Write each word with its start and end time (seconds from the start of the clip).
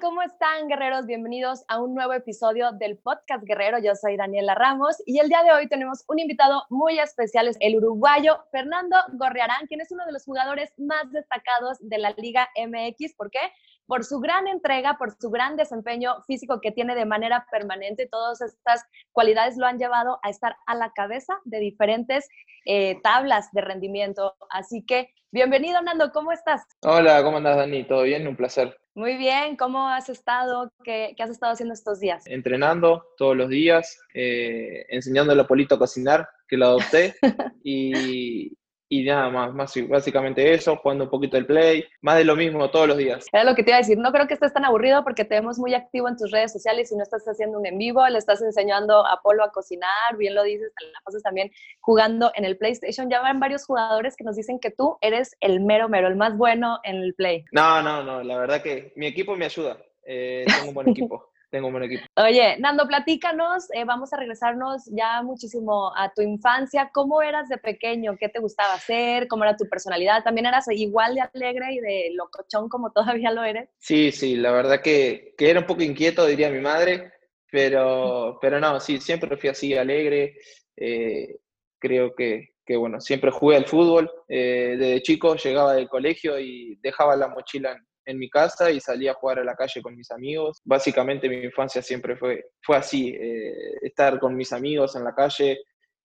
¿Cómo 0.00 0.20
están, 0.20 0.66
guerreros? 0.68 1.06
Bienvenidos 1.06 1.64
a 1.68 1.80
un 1.80 1.94
nuevo 1.94 2.12
episodio 2.12 2.72
del 2.72 2.98
podcast 2.98 3.44
Guerrero. 3.44 3.78
Yo 3.78 3.94
soy 3.94 4.16
Daniela 4.16 4.54
Ramos 4.54 4.96
y 5.06 5.20
el 5.20 5.28
día 5.28 5.42
de 5.44 5.52
hoy 5.52 5.68
tenemos 5.68 6.04
un 6.08 6.18
invitado 6.18 6.64
muy 6.70 6.98
especial, 6.98 7.46
es 7.46 7.56
el 7.60 7.76
uruguayo 7.76 8.36
Fernando 8.50 8.96
Gorriarán, 9.12 9.66
quien 9.68 9.80
es 9.80 9.90
uno 9.92 10.04
de 10.04 10.12
los 10.12 10.24
jugadores 10.24 10.72
más 10.76 11.10
destacados 11.12 11.78
de 11.80 11.98
la 11.98 12.10
Liga 12.18 12.48
MX. 12.56 13.14
¿Por 13.14 13.30
qué? 13.30 13.38
por 13.86 14.04
su 14.04 14.18
gran 14.18 14.48
entrega, 14.48 14.98
por 14.98 15.16
su 15.16 15.30
gran 15.30 15.56
desempeño 15.56 16.22
físico 16.26 16.60
que 16.60 16.72
tiene 16.72 16.94
de 16.94 17.06
manera 17.06 17.46
permanente. 17.50 18.08
Todas 18.10 18.40
estas 18.40 18.84
cualidades 19.12 19.56
lo 19.56 19.66
han 19.66 19.78
llevado 19.78 20.18
a 20.22 20.30
estar 20.30 20.56
a 20.66 20.74
la 20.74 20.92
cabeza 20.92 21.38
de 21.44 21.60
diferentes 21.60 22.28
eh, 22.64 23.00
tablas 23.02 23.50
de 23.52 23.60
rendimiento. 23.60 24.34
Así 24.50 24.84
que, 24.84 25.10
bienvenido, 25.36 25.82
Nando, 25.82 26.12
¿cómo 26.12 26.32
estás? 26.32 26.62
Hola, 26.80 27.22
¿cómo 27.22 27.36
andas, 27.36 27.58
Dani? 27.58 27.84
¿Todo 27.84 28.04
bien? 28.04 28.26
Un 28.26 28.36
placer. 28.36 28.74
Muy 28.94 29.18
bien, 29.18 29.54
¿cómo 29.56 29.86
has 29.86 30.08
estado? 30.08 30.72
¿Qué, 30.82 31.14
has 31.18 31.28
estado 31.28 31.52
haciendo 31.52 31.74
estos 31.74 32.00
días? 32.00 32.26
Entrenando 32.26 33.04
todos 33.18 33.36
los 33.36 33.50
días, 33.50 34.00
eh, 34.14 34.86
enseñándole 34.88 35.42
a 35.42 35.46
Polito 35.46 35.74
a 35.74 35.78
cocinar, 35.78 36.26
que 36.48 36.56
lo 36.56 36.64
adopté, 36.64 37.16
y, 37.62 38.56
y 38.88 39.04
nada 39.04 39.30
más, 39.30 39.52
más, 39.52 39.74
básicamente 39.88 40.52
eso, 40.52 40.76
jugando 40.76 41.04
un 41.04 41.10
poquito 41.10 41.36
el 41.36 41.46
play, 41.46 41.84
más 42.02 42.18
de 42.18 42.24
lo 42.24 42.36
mismo 42.36 42.70
todos 42.70 42.86
los 42.86 42.96
días. 42.96 43.26
Era 43.32 43.44
lo 43.44 43.54
que 43.54 43.62
te 43.62 43.70
iba 43.70 43.76
a 43.76 43.80
decir, 43.80 43.98
no 43.98 44.12
creo 44.12 44.26
que 44.26 44.34
estés 44.34 44.52
tan 44.52 44.64
aburrido 44.64 45.02
porque 45.02 45.24
te 45.24 45.34
vemos 45.34 45.58
muy 45.58 45.74
activo 45.74 46.08
en 46.08 46.16
tus 46.16 46.30
redes 46.30 46.52
sociales 46.52 46.92
y 46.92 46.96
no 46.96 47.02
estás 47.02 47.24
haciendo 47.24 47.58
un 47.58 47.66
en 47.66 47.78
vivo, 47.78 48.06
le 48.08 48.18
estás 48.18 48.42
enseñando 48.42 49.06
a 49.06 49.20
Polo 49.22 49.42
a 49.42 49.50
cocinar, 49.50 50.16
bien 50.16 50.34
lo 50.34 50.44
dices, 50.44 50.70
la 50.80 51.00
pasas 51.04 51.22
también 51.22 51.50
jugando 51.80 52.30
en 52.34 52.44
el 52.44 52.56
PlayStation. 52.56 53.10
Ya 53.10 53.20
van 53.20 53.40
varios 53.40 53.64
jugadores 53.64 54.14
que 54.16 54.24
nos 54.24 54.36
dicen 54.36 54.60
que 54.60 54.70
tú 54.70 54.98
eres 55.00 55.36
el 55.40 55.60
mero 55.60 55.88
mero, 55.88 56.06
el 56.08 56.16
más 56.16 56.36
bueno 56.36 56.78
en 56.84 56.96
el 56.96 57.14
Play. 57.14 57.44
No, 57.52 57.82
no, 57.82 58.04
no, 58.04 58.22
la 58.22 58.38
verdad 58.38 58.62
que 58.62 58.92
mi 58.96 59.06
equipo 59.06 59.36
me 59.36 59.46
ayuda, 59.46 59.78
eh, 60.04 60.44
tengo 60.46 60.68
un 60.68 60.74
buen 60.74 60.88
equipo 60.90 61.30
tengo 61.50 61.68
un 61.68 61.74
buen 61.74 61.84
equipo. 61.84 62.04
Oye, 62.16 62.58
Nando, 62.58 62.86
platícanos, 62.86 63.68
eh, 63.72 63.84
vamos 63.84 64.12
a 64.12 64.16
regresarnos 64.16 64.86
ya 64.86 65.22
muchísimo 65.22 65.92
a 65.96 66.12
tu 66.12 66.22
infancia. 66.22 66.90
¿Cómo 66.92 67.22
eras 67.22 67.48
de 67.48 67.58
pequeño? 67.58 68.16
¿Qué 68.18 68.28
te 68.28 68.40
gustaba 68.40 68.74
hacer? 68.74 69.28
¿Cómo 69.28 69.44
era 69.44 69.56
tu 69.56 69.68
personalidad? 69.68 70.22
¿También 70.24 70.46
eras 70.46 70.66
igual 70.70 71.14
de 71.14 71.22
alegre 71.22 71.72
y 71.72 71.80
de 71.80 72.10
locochón 72.14 72.68
como 72.68 72.90
todavía 72.92 73.30
lo 73.30 73.44
eres? 73.44 73.68
Sí, 73.78 74.12
sí, 74.12 74.36
la 74.36 74.52
verdad 74.52 74.80
que, 74.82 75.34
que 75.36 75.50
era 75.50 75.60
un 75.60 75.66
poco 75.66 75.82
inquieto, 75.82 76.26
diría 76.26 76.50
mi 76.50 76.60
madre, 76.60 77.12
pero, 77.50 78.38
pero 78.40 78.60
no, 78.60 78.80
sí, 78.80 79.00
siempre 79.00 79.36
fui 79.36 79.48
así, 79.48 79.74
alegre. 79.74 80.36
Eh, 80.76 81.38
creo 81.78 82.14
que, 82.14 82.50
que, 82.64 82.76
bueno, 82.76 83.00
siempre 83.00 83.30
jugué 83.30 83.56
al 83.56 83.66
fútbol. 83.66 84.10
Eh, 84.28 84.76
desde 84.78 85.02
chico 85.02 85.36
llegaba 85.36 85.74
del 85.74 85.88
colegio 85.88 86.38
y 86.38 86.78
dejaba 86.82 87.16
la 87.16 87.28
mochila 87.28 87.72
en, 87.72 87.85
en 88.06 88.18
mi 88.18 88.30
casa 88.30 88.70
y 88.70 88.80
salía 88.80 89.10
a 89.10 89.14
jugar 89.14 89.40
a 89.40 89.44
la 89.44 89.54
calle 89.54 89.82
con 89.82 89.96
mis 89.96 90.10
amigos. 90.10 90.62
Básicamente 90.64 91.28
mi 91.28 91.36
infancia 91.36 91.82
siempre 91.82 92.16
fue, 92.16 92.46
fue 92.62 92.76
así, 92.76 93.08
eh, 93.08 93.74
estar 93.82 94.18
con 94.18 94.34
mis 94.34 94.52
amigos 94.52 94.96
en 94.96 95.04
la 95.04 95.14
calle, 95.14 95.58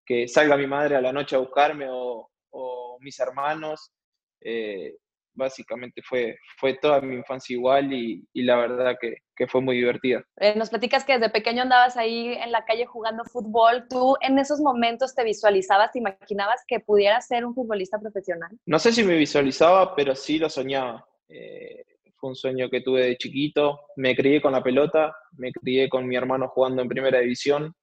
que 0.06 0.28
salga 0.28 0.58
mi 0.58 0.68
madre 0.68 0.96
a 0.96 1.02
la 1.02 1.14
noche 1.14 1.36
a 1.36 1.40
buscarme 1.40 1.88
o, 1.90 2.28
mis 3.00 3.20
hermanos. 3.20 3.92
Eh, 4.42 4.96
básicamente 5.34 6.02
fue, 6.04 6.38
fue 6.58 6.76
toda 6.76 7.02
mi 7.02 7.16
infancia 7.16 7.56
igual 7.56 7.92
y, 7.92 8.24
la 8.34 8.58
verdad 8.58 8.96
que, 9.00 9.16
fue 9.48 9.60
muy 9.60 9.78
divertida. 9.78 10.24
Eh, 10.38 10.54
nos 10.56 10.70
platicas 10.70 11.04
que 11.04 11.14
desde 11.14 11.32
pequeño 11.32 11.64
andabas 11.64 11.98
ahí 11.98 12.28
en 12.34 12.52
la 12.52 12.64
calle 12.64 12.86
jugando 12.86 13.24
fútbol. 13.24 13.88
¿Tú 13.90 14.16
en 14.22 14.38
esos 14.38 14.60
momentos 14.60 15.16
te 15.16 15.24
visualizabas, 15.24 15.92
te 15.92 15.98
imaginabas 15.98 16.62
que 16.68 16.80
pudieras 16.80 17.26
ser 17.26 17.44
un 17.44 17.56
futbolista 17.56 17.98
profesional? 18.00 18.52
No 18.68 18.78
sé 18.78 18.92
si 18.92 19.04
me 19.04 19.16
visualizaba, 19.16 19.96
pero 19.96 20.16
sí 20.16 20.38
lo 20.38 20.48
soñaba. 20.48 21.08
Eh, 21.32 21.84
fue 22.16 22.30
un 22.30 22.36
sueño 22.36 22.70
que 22.70 22.82
tuve 22.82 23.06
de 23.06 23.18
chiquito. 23.18 23.80
Me 23.96 24.16
crié 24.16 24.42
con 24.42 24.52
la 24.52 24.62
pelota, 24.62 25.16
me 25.38 25.52
crié 25.52 25.90
con 25.90 26.08
mi 26.08 26.16
hermano 26.16 26.50
jugando 26.50 26.82
en 26.82 26.88
primera 26.88 27.20
división. 27.20 27.74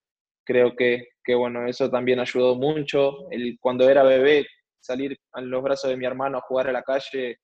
Creo 0.45 0.77
que, 0.77 1.09
que 1.25 1.35
bueno, 1.35 1.67
eso 1.67 1.91
también 1.91 2.21
ayudó 2.21 2.55
mucho. 2.55 3.31
El, 3.31 3.59
cuando 3.61 3.89
era 3.91 4.03
bebé, 4.03 4.47
salir 4.81 5.19
a 5.33 5.41
los 5.41 5.63
brazos 5.63 5.91
de 5.91 5.97
mi 5.97 6.07
hermano 6.07 6.39
a 6.39 6.43
jugar 6.43 6.69
a 6.69 6.73
la 6.73 6.83
calle, 6.83 7.39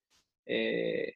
eh, 0.46 1.14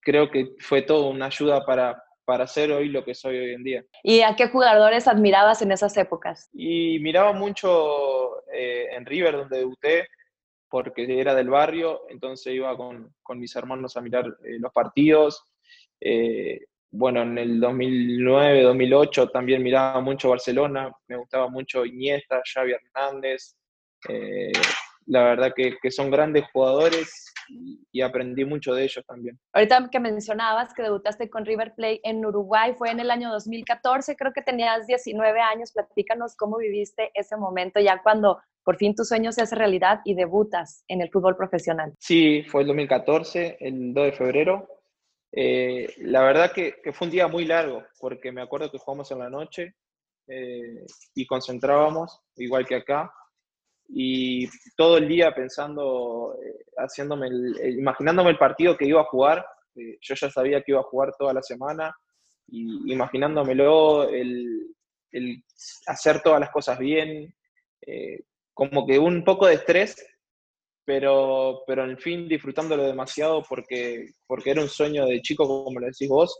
creo 0.00 0.30
que 0.30 0.54
fue 0.58 0.82
todo 0.82 1.08
una 1.08 1.26
ayuda 1.26 1.64
para, 1.64 2.02
para 2.24 2.46
ser 2.46 2.72
hoy 2.72 2.88
lo 2.88 3.04
que 3.04 3.14
soy 3.14 3.38
hoy 3.38 3.54
en 3.54 3.64
día. 3.64 3.84
¿Y 4.02 4.20
a 4.20 4.34
qué 4.36 4.48
jugadores 4.48 5.08
admirabas 5.08 5.62
en 5.62 5.72
esas 5.72 5.96
épocas? 5.96 6.50
Y 6.52 6.98
miraba 7.00 7.32
mucho 7.32 8.42
eh, 8.52 8.88
en 8.92 9.06
River, 9.06 9.36
donde 9.36 9.58
debuté, 9.58 10.08
porque 10.74 11.20
era 11.20 11.36
del 11.36 11.50
barrio, 11.50 12.00
entonces 12.08 12.52
iba 12.52 12.76
con, 12.76 13.14
mis 13.36 13.54
hermanos 13.54 13.96
a 13.96 14.00
mirar 14.00 14.26
eh, 14.42 14.58
los 14.58 14.72
partidos. 14.72 15.44
Eh, 16.00 16.62
bueno, 16.90 17.22
en 17.22 17.38
el 17.38 17.60
2009, 17.60 18.62
2008 18.62 19.28
también 19.28 19.62
miraba 19.62 20.00
mucho 20.00 20.30
Barcelona, 20.30 20.92
me 21.06 21.16
gustaba 21.16 21.48
mucho 21.48 21.84
Iniesta, 21.84 22.42
Xavi 22.52 22.72
Hernández. 22.72 23.54
Eh, 24.08 24.50
la 25.06 25.22
verdad 25.22 25.52
que, 25.54 25.90
son 25.92 26.10
grandes 26.10 26.44
jugadores 26.52 27.32
y, 27.48 28.00
aprendí 28.00 28.44
mucho 28.44 28.74
de 28.74 28.84
ellos 28.84 29.04
también. 29.06 29.38
Ahorita 29.52 29.88
que 29.90 30.00
mencionabas 30.00 30.74
que 30.74 30.82
debutaste 30.82 31.30
con 31.30 31.44
River 31.44 31.74
Plate 31.74 32.00
en 32.04 32.24
Uruguay, 32.24 32.74
fue 32.76 32.90
en 32.90 33.00
el 33.00 33.10
año 33.10 33.30
2014, 33.30 34.16
creo 34.16 34.32
que 34.32 34.42
tenías 34.42 34.86
19 34.86 35.40
años, 35.40 35.72
platícanos 35.72 36.36
cómo 36.36 36.58
viviste 36.58 37.10
ese 37.14 37.36
momento 37.36 37.80
ya 37.80 38.02
cuando 38.02 38.38
por 38.64 38.76
fin 38.76 38.94
tu 38.94 39.04
sueño 39.04 39.30
se 39.30 39.42
hace 39.42 39.54
realidad 39.54 40.00
y 40.04 40.14
debutas 40.14 40.84
en 40.88 41.02
el 41.02 41.10
fútbol 41.10 41.36
profesional. 41.36 41.92
Sí, 41.98 42.42
fue 42.44 42.62
el 42.62 42.68
2014, 42.68 43.58
el 43.60 43.92
2 43.92 44.04
de 44.04 44.12
febrero. 44.12 44.68
Eh, 45.30 45.86
la 45.98 46.22
verdad 46.22 46.52
que, 46.52 46.74
fue 46.92 47.06
un 47.06 47.12
día 47.12 47.28
muy 47.28 47.44
largo, 47.44 47.84
porque 48.00 48.32
me 48.32 48.40
acuerdo 48.42 48.70
que 48.70 48.78
jugamos 48.78 49.10
en 49.10 49.18
la 49.18 49.28
noche 49.28 49.74
eh, 50.26 50.86
y 51.14 51.26
concentrábamos, 51.26 52.20
igual 52.36 52.66
que 52.66 52.76
acá, 52.76 53.12
y 53.96 54.48
todo 54.76 54.98
el 54.98 55.06
día 55.06 55.32
pensando, 55.32 56.36
eh, 56.42 56.64
haciéndome 56.78 57.28
imaginándome 57.78 58.30
el 58.30 58.38
partido 58.38 58.76
que 58.76 58.86
iba 58.86 59.00
a 59.00 59.04
jugar. 59.04 59.46
yo 59.74 60.14
ya 60.14 60.30
sabía 60.30 60.62
que 60.62 60.72
iba 60.72 60.80
a 60.80 60.90
jugar 60.90 61.12
toda 61.18 61.32
la 61.32 61.42
semana, 61.42 61.94
y 62.48 62.92
imaginándomelo, 62.92 64.08
el, 64.08 64.74
el 65.12 65.44
hacer 65.86 66.20
todas 66.22 66.40
las 66.40 66.50
cosas 66.50 66.78
bien, 66.78 67.34
como 68.52 68.86
que 68.86 68.98
un 68.98 69.24
poco 69.24 69.46
de 69.46 69.54
estrés, 69.54 69.96
pero, 70.84 71.62
pero 71.66 71.84
en 71.84 71.98
fin 71.98 72.28
disfrutándolo 72.28 72.84
demasiado 72.84 73.42
porque, 73.48 74.10
porque 74.26 74.50
era 74.50 74.62
un 74.62 74.68
sueño 74.68 75.06
de 75.06 75.20
chico, 75.22 75.46
como 75.46 75.80
lo 75.80 75.86
decís 75.86 76.08
vos, 76.08 76.38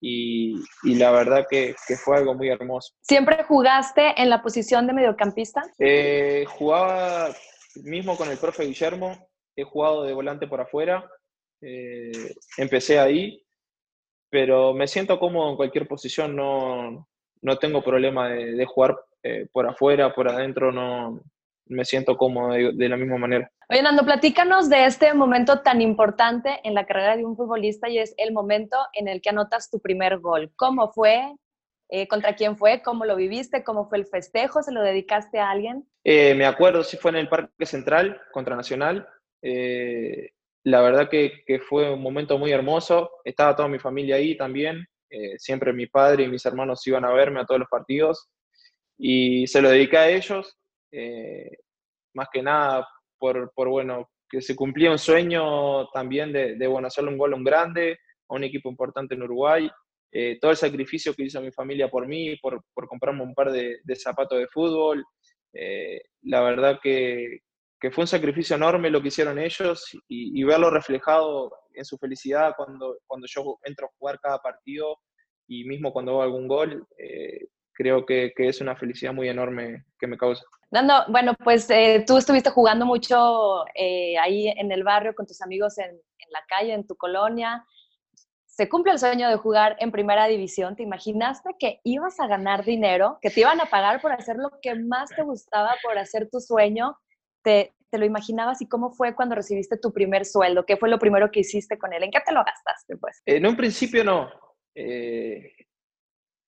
y, 0.00 0.56
y 0.82 0.94
la 0.96 1.10
verdad 1.10 1.46
que, 1.48 1.74
que, 1.86 1.96
fue 1.96 2.16
algo 2.16 2.34
muy 2.34 2.48
hermoso. 2.48 2.94
¿Siempre 3.02 3.42
jugaste 3.44 4.20
en 4.20 4.30
la 4.30 4.42
posición 4.42 4.86
de 4.86 4.92
mediocampista? 4.92 5.62
Eh, 5.78 6.44
jugaba 6.48 7.30
mismo 7.84 8.16
con 8.16 8.30
el 8.30 8.38
profe 8.38 8.64
Guillermo, 8.64 9.28
he 9.54 9.64
jugado 9.64 10.04
de 10.04 10.12
volante 10.12 10.46
por 10.46 10.60
afuera, 10.60 11.08
eh, 11.60 12.34
empecé 12.56 12.98
ahí, 12.98 13.42
pero 14.30 14.74
me 14.74 14.86
siento 14.86 15.18
cómodo 15.18 15.50
en 15.50 15.56
cualquier 15.56 15.86
posición, 15.86 16.36
no, 16.36 17.08
no 17.42 17.58
tengo 17.58 17.82
problema 17.82 18.28
de, 18.28 18.52
de 18.52 18.66
jugar 18.66 18.96
eh, 19.22 19.46
por 19.52 19.68
afuera, 19.68 20.14
por 20.14 20.28
adentro, 20.28 20.72
no, 20.72 21.20
me 21.68 21.84
siento 21.84 22.16
cómodo 22.16 22.52
de, 22.52 22.88
la 22.88 22.96
misma 22.96 23.18
manera. 23.18 23.50
Oye, 23.68 23.82
Nando, 23.82 24.04
platícanos 24.04 24.68
de 24.68 24.84
este 24.84 25.12
momento 25.14 25.60
tan 25.60 25.80
importante 25.80 26.60
en 26.64 26.74
la 26.74 26.86
carrera 26.86 27.16
de 27.16 27.24
un 27.24 27.36
futbolista 27.36 27.88
y 27.88 27.98
es 27.98 28.14
el 28.18 28.32
momento 28.32 28.76
en 28.92 29.08
el 29.08 29.20
que 29.20 29.30
anotas 29.30 29.70
tu 29.70 29.80
primer 29.80 30.18
gol. 30.18 30.52
¿Cómo 30.56 30.92
fue? 30.92 31.34
Eh, 31.88 32.08
¿Contra 32.08 32.34
quién 32.34 32.56
fue? 32.56 32.82
¿Cómo 32.82 33.04
lo 33.04 33.16
viviste? 33.16 33.64
¿Cómo 33.64 33.88
fue 33.88 33.98
el 33.98 34.06
festejo? 34.06 34.62
¿Se 34.62 34.72
lo 34.72 34.82
dedicaste 34.82 35.38
a 35.38 35.50
alguien? 35.50 35.86
Eh, 36.04 36.34
me 36.34 36.46
acuerdo, 36.46 36.82
sí 36.82 36.96
fue 36.96 37.10
en 37.12 37.18
el 37.18 37.28
Parque 37.28 37.66
Central 37.66 38.20
contra 38.32 38.56
Nacional. 38.56 39.08
Eh, 39.42 40.30
la 40.64 40.80
verdad 40.82 41.08
que, 41.08 41.44
que, 41.46 41.60
fue 41.60 41.92
un 41.92 42.02
momento 42.02 42.38
muy 42.38 42.52
hermoso. 42.52 43.10
Estaba 43.24 43.54
toda 43.54 43.68
mi 43.68 43.78
familia 43.78 44.16
ahí 44.16 44.36
también. 44.36 44.86
siempre 45.38 45.72
mi 45.72 45.86
padre 45.86 46.24
y 46.24 46.28
mis 46.28 46.44
hermanos 46.44 46.86
iban 46.86 47.04
a 47.04 47.12
verme 47.12 47.40
a 47.40 47.46
todos 47.46 47.60
los 47.60 47.68
partidos. 47.68 48.28
Y 48.98 49.46
se 49.46 49.62
lo 49.62 49.70
dediqué 49.70 49.96
a 49.96 50.08
ellos 50.08 50.58
eh, 50.92 51.50
más 52.14 52.28
que 52.32 52.42
nada 52.42 52.86
por, 53.18 53.52
por, 53.54 53.68
bueno, 53.68 54.08
que 54.28 54.40
se 54.40 54.56
cumplía 54.56 54.90
un 54.90 54.98
sueño 54.98 55.88
también 55.88 56.32
de, 56.32 56.56
de 56.56 56.66
bueno, 56.66 56.88
hacerle 56.88 57.10
un 57.10 57.18
gol 57.18 57.32
a 57.32 57.36
un 57.36 57.44
grande, 57.44 57.98
a 58.28 58.34
un 58.34 58.44
equipo 58.44 58.68
importante 58.68 59.14
en 59.14 59.22
Uruguay. 59.22 59.70
Eh, 60.12 60.38
todo 60.40 60.50
el 60.50 60.56
sacrificio 60.56 61.14
que 61.14 61.24
hizo 61.24 61.40
mi 61.40 61.52
familia 61.52 61.88
por 61.88 62.06
mí, 62.06 62.36
por, 62.36 62.62
por 62.72 62.88
comprarme 62.88 63.22
un 63.22 63.34
par 63.34 63.52
de, 63.52 63.80
zapatos 63.96 64.38
de 64.38 64.48
fútbol. 64.48 65.04
Eh, 65.52 66.00
la 66.22 66.40
verdad 66.42 66.78
que, 66.82 67.40
que, 67.80 67.90
fue 67.90 68.02
un 68.02 68.08
sacrificio 68.08 68.56
enorme 68.56 68.90
lo 68.90 69.02
que 69.02 69.08
hicieron 69.08 69.38
ellos 69.38 69.84
y, 70.08 70.42
verlo 70.44 70.70
reflejado 70.70 71.50
en 71.74 71.84
su 71.84 71.98
felicidad 71.98 72.54
cuando, 72.56 72.98
cuando 73.06 73.26
yo 73.28 73.58
entro 73.64 73.86
a 73.86 73.90
jugar 73.98 74.18
cada 74.20 74.38
partido 74.38 74.98
y 75.48 75.64
mismo 75.64 75.92
cuando 75.92 76.12
hago 76.12 76.22
algún 76.22 76.48
gol, 76.48 76.86
creo 77.72 78.06
que, 78.06 78.32
que, 78.34 78.48
es 78.48 78.60
una 78.60 78.76
felicidad 78.76 79.12
muy 79.12 79.28
enorme 79.28 79.84
que 79.98 80.06
me 80.06 80.16
causa. 80.16 80.44
Bueno, 80.70 81.34
pues 81.42 81.70
eh, 81.70 82.04
tú 82.06 82.16
estuviste 82.16 82.50
jugando 82.50 82.84
mucho 82.84 83.64
eh, 83.74 84.18
ahí 84.18 84.48
en 84.48 84.72
el 84.72 84.82
barrio 84.82 85.14
con 85.14 85.26
tus 85.26 85.40
amigos 85.40 85.78
en, 85.78 85.90
la 86.30 86.40
calle, 86.48 86.74
en 86.74 86.86
tu 86.86 86.96
colonia. 86.96 87.64
se 88.44 88.68
cumple 88.68 88.92
el 88.92 88.98
sueño 88.98 89.28
de 89.28 89.36
jugar 89.36 89.76
en 89.78 89.92
primera 89.92 90.26
división, 90.26 90.74
¿te 90.74 90.82
imaginaste 90.82 91.50
que 91.58 91.80
ibas 91.84 92.18
a 92.18 92.26
ganar 92.26 92.64
dinero, 92.64 93.18
que 93.22 93.30
te 93.30 93.40
iban 93.40 93.60
a 93.60 93.66
pagar 93.66 94.00
por 94.00 94.12
hacer 94.12 94.36
lo 94.36 94.50
que 94.60 94.74
más 94.74 95.10
te 95.10 95.22
gustaba, 95.22 95.76
por 95.84 95.96
hacer 95.98 96.28
tu 96.30 96.40
sueño? 96.40 96.98
¿Te, 97.42 97.74
te 97.90 97.98
lo 97.98 98.04
imaginabas 98.04 98.60
y 98.60 98.68
cómo 98.68 98.90
fue 98.90 99.14
cuando 99.14 99.36
recibiste 99.36 99.78
tu 99.78 99.92
primer 99.92 100.24
sueldo? 100.24 100.66
¿Qué 100.66 100.76
fue 100.76 100.88
lo 100.88 100.98
primero 100.98 101.30
que 101.30 101.40
hiciste 101.40 101.78
con 101.78 101.92
él? 101.92 102.02
¿En 102.02 102.10
qué 102.10 102.20
te 102.26 102.32
lo 102.32 102.42
gastaste? 102.42 102.96
Pues? 102.96 103.22
En 103.24 103.46
un 103.46 103.56
principio 103.56 104.02
no. 104.02 104.28
Eh, 104.74 105.52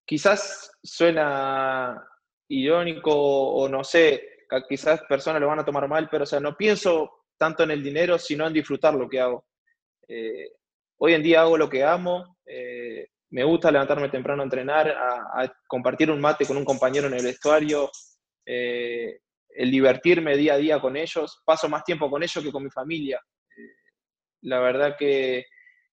quizás 0.04 0.72
suena 0.82 2.04
irónico 2.48 3.12
o 3.12 3.68
no 3.68 3.84
sé, 3.84 4.46
quizás 4.68 5.02
personas 5.02 5.40
lo 5.40 5.48
van 5.48 5.60
a 5.60 5.64
tomar 5.64 5.86
mal, 5.88 6.08
pero 6.10 6.24
o 6.24 6.26
sea, 6.26 6.40
no 6.40 6.56
pienso 6.56 7.10
tanto 7.36 7.62
en 7.62 7.70
el 7.70 7.82
dinero, 7.82 8.18
sino 8.18 8.46
en 8.46 8.52
disfrutar 8.52 8.94
lo 8.94 9.08
que 9.08 9.20
hago. 9.20 9.46
Eh, 10.08 10.52
hoy 10.98 11.14
en 11.14 11.22
día 11.22 11.42
hago 11.42 11.58
lo 11.58 11.68
que 11.68 11.84
amo, 11.84 12.38
eh, 12.46 13.08
me 13.30 13.44
gusta 13.44 13.70
levantarme 13.70 14.08
temprano 14.08 14.42
a 14.42 14.46
entrenar, 14.46 14.88
a, 14.88 15.52
compartir 15.66 16.10
un 16.10 16.20
mate 16.20 16.46
con 16.46 16.56
un 16.56 16.64
compañero 16.64 17.06
en 17.06 17.14
el 17.14 17.24
vestuario, 17.24 17.90
el 18.46 19.70
divertirme 19.70 20.36
día 20.36 20.54
a 20.54 20.58
día 20.58 20.80
con 20.80 20.96
ellos, 20.96 21.42
paso 21.44 21.68
más 21.68 21.84
tiempo 21.84 22.10
con 22.10 22.22
ellos 22.22 22.42
que 22.42 22.50
con 22.50 22.64
mi 22.64 22.70
familia. 22.70 23.20
la 24.42 24.60
verdad 24.60 24.96
que, 24.98 25.44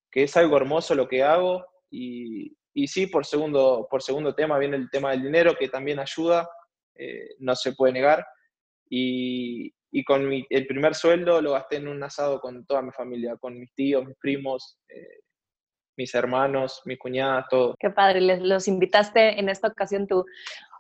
que 0.10 0.24
es 0.24 0.38
algo 0.38 0.56
hermoso 0.56 0.96
lo 0.96 1.10
que 1.10 1.24
hago 1.24 1.66
y, 1.92 2.56
y, 2.76 2.88
sí, 2.88 3.08
por 3.08 3.26
segundo, 3.26 3.88
por 3.90 4.04
segundo 4.04 4.36
tema 4.36 4.60
viene 4.60 4.76
el 4.76 4.90
tema 4.90 5.12
del 5.12 5.24
dinero, 5.24 5.56
que 5.58 5.70
también 5.70 6.00
ayuda, 6.00 6.48
eh, 6.96 7.30
no 7.40 7.56
se 7.56 7.74
puede 7.74 7.94
negar. 7.94 8.26
Y, 8.90 9.74
y 9.92 10.04
con 10.04 10.28
mi, 10.28 10.46
el 10.50 10.68
primer 10.68 10.94
sueldo 10.94 11.42
lo 11.42 11.54
gasté 11.54 11.78
en 11.78 11.88
un 11.88 12.04
asado 12.04 12.42
con 12.42 12.66
toda 12.66 12.82
mi 12.82 12.92
familia, 12.92 13.38
con 13.38 13.58
mis 13.58 13.74
tíos, 13.74 14.06
mis 14.06 14.18
primos, 14.18 14.78
eh, 14.90 15.22
mis 15.98 16.14
hermanos, 16.14 16.82
mis 16.84 17.00
cuñadas, 17.00 17.46
todo. 17.50 17.76
Qué 17.80 17.90
padre, 17.90 18.20
les, 18.20 18.42
los 18.42 18.68
invitaste 18.68 19.40
en 19.40 19.48
esta 19.48 19.70
ocasión 19.70 20.06
tú. 20.06 20.26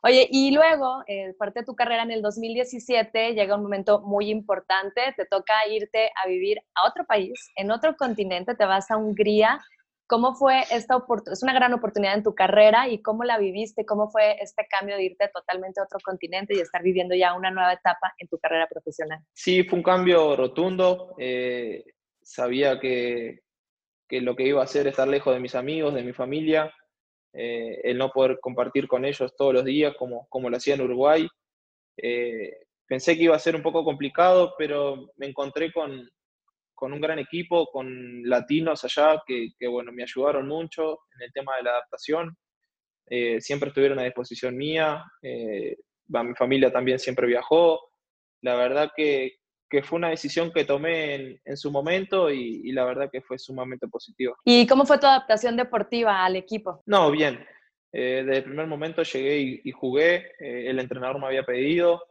Oye, 0.03 0.27
y 0.29 0.51
luego, 0.51 1.01
eh, 1.07 1.33
parte 1.39 1.61
de 1.61 1.65
tu 1.65 1.75
carrera 1.75 2.03
en 2.03 2.11
el 2.11 2.21
2017, 2.21 3.33
llega 3.33 3.55
un 3.55 3.63
momento 3.63 4.01
muy 4.01 4.29
importante, 4.29 5.01
te 5.15 5.25
toca 5.25 5.67
irte 5.67 6.11
a 6.23 6.27
vivir 6.27 6.59
a 6.75 6.87
otro 6.87 7.05
país, 7.05 7.51
en 7.55 7.71
otro 7.71 7.95
continente, 7.95 8.53
te 8.53 8.65
vas 8.65 8.91
a 8.91 8.97
Hungría. 8.97 9.59
¿Cómo 10.07 10.35
fue 10.35 10.63
esta 10.71 10.95
oportunidad? 10.95 11.33
Es 11.33 11.43
una 11.43 11.53
gran 11.53 11.73
oportunidad 11.73 12.13
en 12.13 12.23
tu 12.23 12.35
carrera 12.35 12.87
y 12.87 13.01
cómo 13.01 13.23
la 13.23 13.39
viviste, 13.39 13.85
cómo 13.85 14.09
fue 14.09 14.37
este 14.39 14.67
cambio 14.69 14.95
de 14.95 15.03
irte 15.03 15.29
totalmente 15.33 15.79
a 15.79 15.83
otro 15.83 15.99
continente 16.03 16.55
y 16.55 16.59
estar 16.59 16.83
viviendo 16.83 17.15
ya 17.15 17.33
una 17.33 17.49
nueva 17.49 17.73
etapa 17.73 18.13
en 18.19 18.27
tu 18.27 18.37
carrera 18.37 18.67
profesional. 18.67 19.19
Sí, 19.33 19.63
fue 19.63 19.79
un 19.79 19.83
cambio 19.83 20.35
rotundo. 20.35 21.15
Eh, 21.17 21.83
sabía 22.21 22.79
que, 22.79 23.39
que 24.07 24.21
lo 24.21 24.35
que 24.35 24.47
iba 24.47 24.61
a 24.61 24.65
hacer 24.65 24.87
estar 24.87 25.07
lejos 25.07 25.33
de 25.33 25.39
mis 25.39 25.55
amigos, 25.55 25.95
de 25.95 26.03
mi 26.03 26.13
familia, 26.13 26.71
eh, 27.33 27.81
el 27.83 27.97
no 27.97 28.11
poder 28.11 28.39
compartir 28.39 28.87
con 28.87 29.05
ellos 29.05 29.35
todos 29.35 29.53
los 29.53 29.65
días 29.65 29.95
como, 29.97 30.27
como 30.29 30.49
lo 30.49 30.57
hacía 30.57 30.75
en 30.75 30.81
Uruguay. 30.81 31.27
Eh, 31.97 32.51
pensé 32.87 33.17
que 33.17 33.23
iba 33.23 33.35
a 33.35 33.39
ser 33.39 33.55
un 33.55 33.63
poco 33.63 33.83
complicado, 33.83 34.53
pero 34.57 35.09
me 35.17 35.25
encontré 35.25 35.73
con, 35.73 36.07
con 36.75 36.93
un 36.93 37.01
gran 37.01 37.17
equipo, 37.19 37.67
con 37.71 38.21
latinos 38.23 38.83
allá 38.83 39.23
que, 39.25 39.49
que, 39.57 39.67
bueno, 39.67 39.91
me 39.91 40.03
ayudaron 40.03 40.47
mucho 40.47 40.99
en 41.15 41.23
el 41.23 41.33
tema 41.33 41.55
de 41.57 41.63
la 41.63 41.71
adaptación. 41.71 42.37
Eh, 43.07 43.39
siempre 43.41 43.69
estuvieron 43.69 43.99
a 43.99 44.03
disposición 44.03 44.57
mía. 44.57 45.03
mi 45.21 46.35
familia 46.35 46.71
también 46.71 46.99
siempre 46.99 47.27
viajó. 47.27 47.79
La 48.41 48.55
verdad 48.55 48.91
que, 48.95 49.39
que 49.69 49.83
fue 49.83 49.97
una 49.97 50.09
decisión 50.09 50.51
que 50.51 50.65
tomé 50.65 51.39
en, 51.43 51.57
su 51.57 51.71
momento 51.71 52.29
y, 52.29 52.71
la 52.71 52.85
verdad 52.85 53.09
que 53.11 53.21
fue 53.21 53.37
sumamente 53.37 53.87
positiva. 53.87 54.35
¿Y 54.43 54.67
cómo 54.67 54.85
fue 54.85 54.99
tu 54.99 55.05
adaptación 55.05 55.57
deportiva 55.57 56.23
al 56.23 56.35
equipo? 56.35 56.81
No, 56.85 57.11
bien. 57.11 57.45
Eh, 57.91 58.23
desde 58.25 58.37
el 58.37 58.43
primer 58.43 58.67
momento 58.67 59.03
llegué 59.03 59.61
y, 59.63 59.71
jugué, 59.71 60.31
eh, 60.39 60.69
el 60.69 60.79
entrenador 60.79 61.19
me 61.19 61.27
había 61.27 61.43
pedido, 61.43 62.01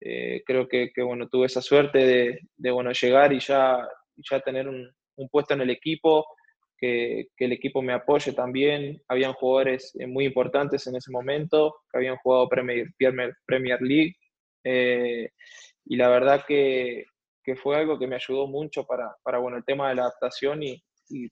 eh, 0.00 0.42
creo 0.44 0.68
que, 0.68 0.90
bueno, 1.04 1.28
tuve 1.28 1.46
esa 1.46 1.60
suerte 1.60 1.98
de, 1.98 2.40
de 2.56 2.70
bueno, 2.70 2.92
llegar 2.92 3.32
y 3.32 3.40
ya, 3.40 3.86
ya 4.16 4.40
tener 4.40 4.68
un, 4.68 4.92
puesto 5.30 5.54
en 5.54 5.60
el 5.62 5.70
equipo, 5.70 6.26
que, 6.76 7.28
que, 7.36 7.44
el 7.46 7.52
equipo 7.52 7.82
me 7.82 7.92
apoye 7.92 8.32
también. 8.32 9.00
Habían 9.08 9.32
jugadores 9.32 9.92
muy 10.08 10.26
importantes 10.26 10.86
en 10.86 10.96
ese 10.96 11.10
momento, 11.10 11.76
que 11.90 11.98
habían 11.98 12.16
jugado 12.16 12.48
Premier, 12.48 12.88
Premier 13.46 13.80
League 13.80 14.14
y 14.64 15.96
la 15.96 16.08
verdad 16.08 16.44
que, 16.46 17.04
que, 17.42 17.56
fue 17.56 17.76
algo 17.76 17.98
que 17.98 18.06
me 18.06 18.16
ayudó 18.16 18.46
mucho 18.46 18.84
para, 18.84 19.14
para 19.22 19.38
bueno, 19.38 19.58
el 19.58 19.64
tema 19.64 19.88
de 19.88 19.96
la 19.96 20.02
adaptación 20.02 20.62
y, 20.62 20.82
y 21.08 21.28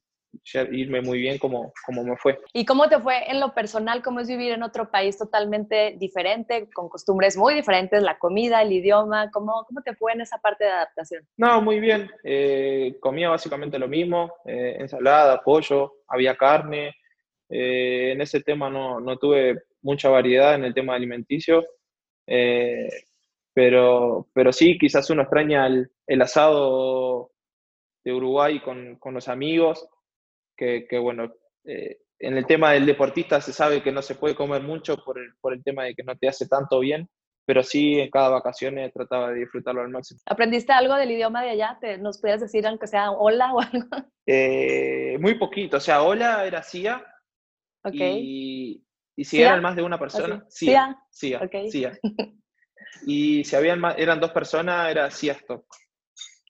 irme 0.71 1.01
muy 1.03 1.19
bien 1.19 1.39
como, 1.39 1.73
como 1.85 2.05
me 2.05 2.17
fue. 2.17 2.39
¿Y 2.53 2.65
cómo 2.65 2.89
te 2.89 2.99
fue 2.99 3.31
en 3.31 3.41
lo 3.41 3.55
personal? 3.55 4.03
¿Cómo 4.03 4.21
es 4.21 4.29
vivir 4.29 4.53
en 4.53 4.63
otro 4.63 4.91
país 4.91 5.19
totalmente 5.19 5.97
diferente, 5.99 6.69
con 6.73 6.89
costumbres 6.89 7.37
muy 7.37 7.55
diferentes, 7.55 8.03
la 8.03 8.19
comida, 8.19 8.63
el 8.63 8.73
idioma? 8.73 9.31
¿Cómo, 9.31 9.65
cómo 9.67 9.83
te 9.83 9.95
fue 9.95 10.13
en 10.13 10.23
esa 10.23 10.39
parte 10.39 10.65
de 10.65 10.71
adaptación? 10.71 11.27
No, 11.37 11.61
muy 11.61 11.81
bien. 11.81 12.11
Eh, 12.25 12.97
comía 13.01 13.29
básicamente 13.29 13.79
lo 13.79 13.89
mismo, 13.89 14.33
eh, 14.45 14.77
ensalada, 14.79 15.43
pollo, 15.43 15.95
había 16.09 16.37
carne. 16.37 16.95
Eh, 17.49 18.13
en 18.13 18.21
ese 18.21 18.41
tema 18.41 18.71
no, 18.71 19.01
no, 19.01 19.19
tuve 19.19 19.65
mucha 19.83 20.09
variedad 20.09 20.55
en 20.55 20.65
el 20.65 20.75
tema 20.75 20.95
alimenticio. 20.95 21.65
Pero, 23.55 24.29
pero 24.33 24.53
sí, 24.53 24.79
quizás 24.79 25.11
uno 25.11 25.23
extraña 25.23 25.67
el, 25.67 25.91
el 26.07 26.23
asado 26.23 27.33
de 28.05 28.13
Uruguay 28.13 28.61
con, 28.61 28.97
con 28.97 29.15
los 29.15 29.29
amigos, 29.29 29.87
que, 30.57 30.87
que 30.89 30.99
bueno, 30.99 31.33
eh, 31.65 31.99
en 32.19 32.37
el 32.37 32.47
tema 32.47 32.73
del 32.73 32.87
deportista 32.87 33.41
se 33.41 33.53
sabe 33.53 33.83
que 33.83 33.93
no 33.93 34.03
se 34.03 34.15
puede 34.15 34.35
comer 34.35 34.63
mucho 34.63 34.97
por 34.97 35.19
el, 35.19 35.35
por 35.41 35.53
el 35.53 35.63
tema 35.63 35.85
de 35.85 35.95
que 35.95 36.05
no 36.05 36.17
te 36.17 36.29
hace 36.29 36.47
tanto 36.47 36.81
bien, 36.81 37.09
pero 37.45 37.63
sí 37.63 37.99
en 37.99 38.11
cada 38.11 38.29
vacaciones 38.29 38.93
trataba 38.93 39.31
de 39.31 39.41
disfrutarlo 39.41 39.83
al 39.83 39.89
máximo. 39.89 40.21
¿Aprendiste 40.27 40.73
algo 40.73 40.95
del 40.95 41.11
idioma 41.11 41.43
de 41.43 41.51
allá? 41.51 41.79
¿Te, 41.81 41.99
¿Nos 41.99 42.21
pudieras 42.21 42.41
decir 42.41 42.67
aunque 42.67 42.87
sea 42.87 43.11
hola 43.11 43.53
o 43.53 43.61
algo? 43.61 43.89
Eh, 44.25 45.19
muy 45.19 45.35
poquito, 45.35 45.79
o 45.79 45.81
sea, 45.81 46.03
hola 46.03 46.47
era 46.47 46.63
CIA. 46.63 47.05
Y, 47.91 48.87
y 49.17 49.25
si 49.25 49.43
eran 49.43 49.61
más 49.61 49.75
de 49.75 49.83
una 49.83 49.99
persona, 49.99 50.47
CIA. 50.49 50.97
CIA. 51.11 51.51
CIA. 51.69 51.99
Y 53.05 53.43
si 53.45 53.57
habían 53.57 53.83
eran 53.97 54.21
dos 54.21 54.31
personas, 54.31 54.91
era 54.91 55.11
Siasto. 55.11 55.67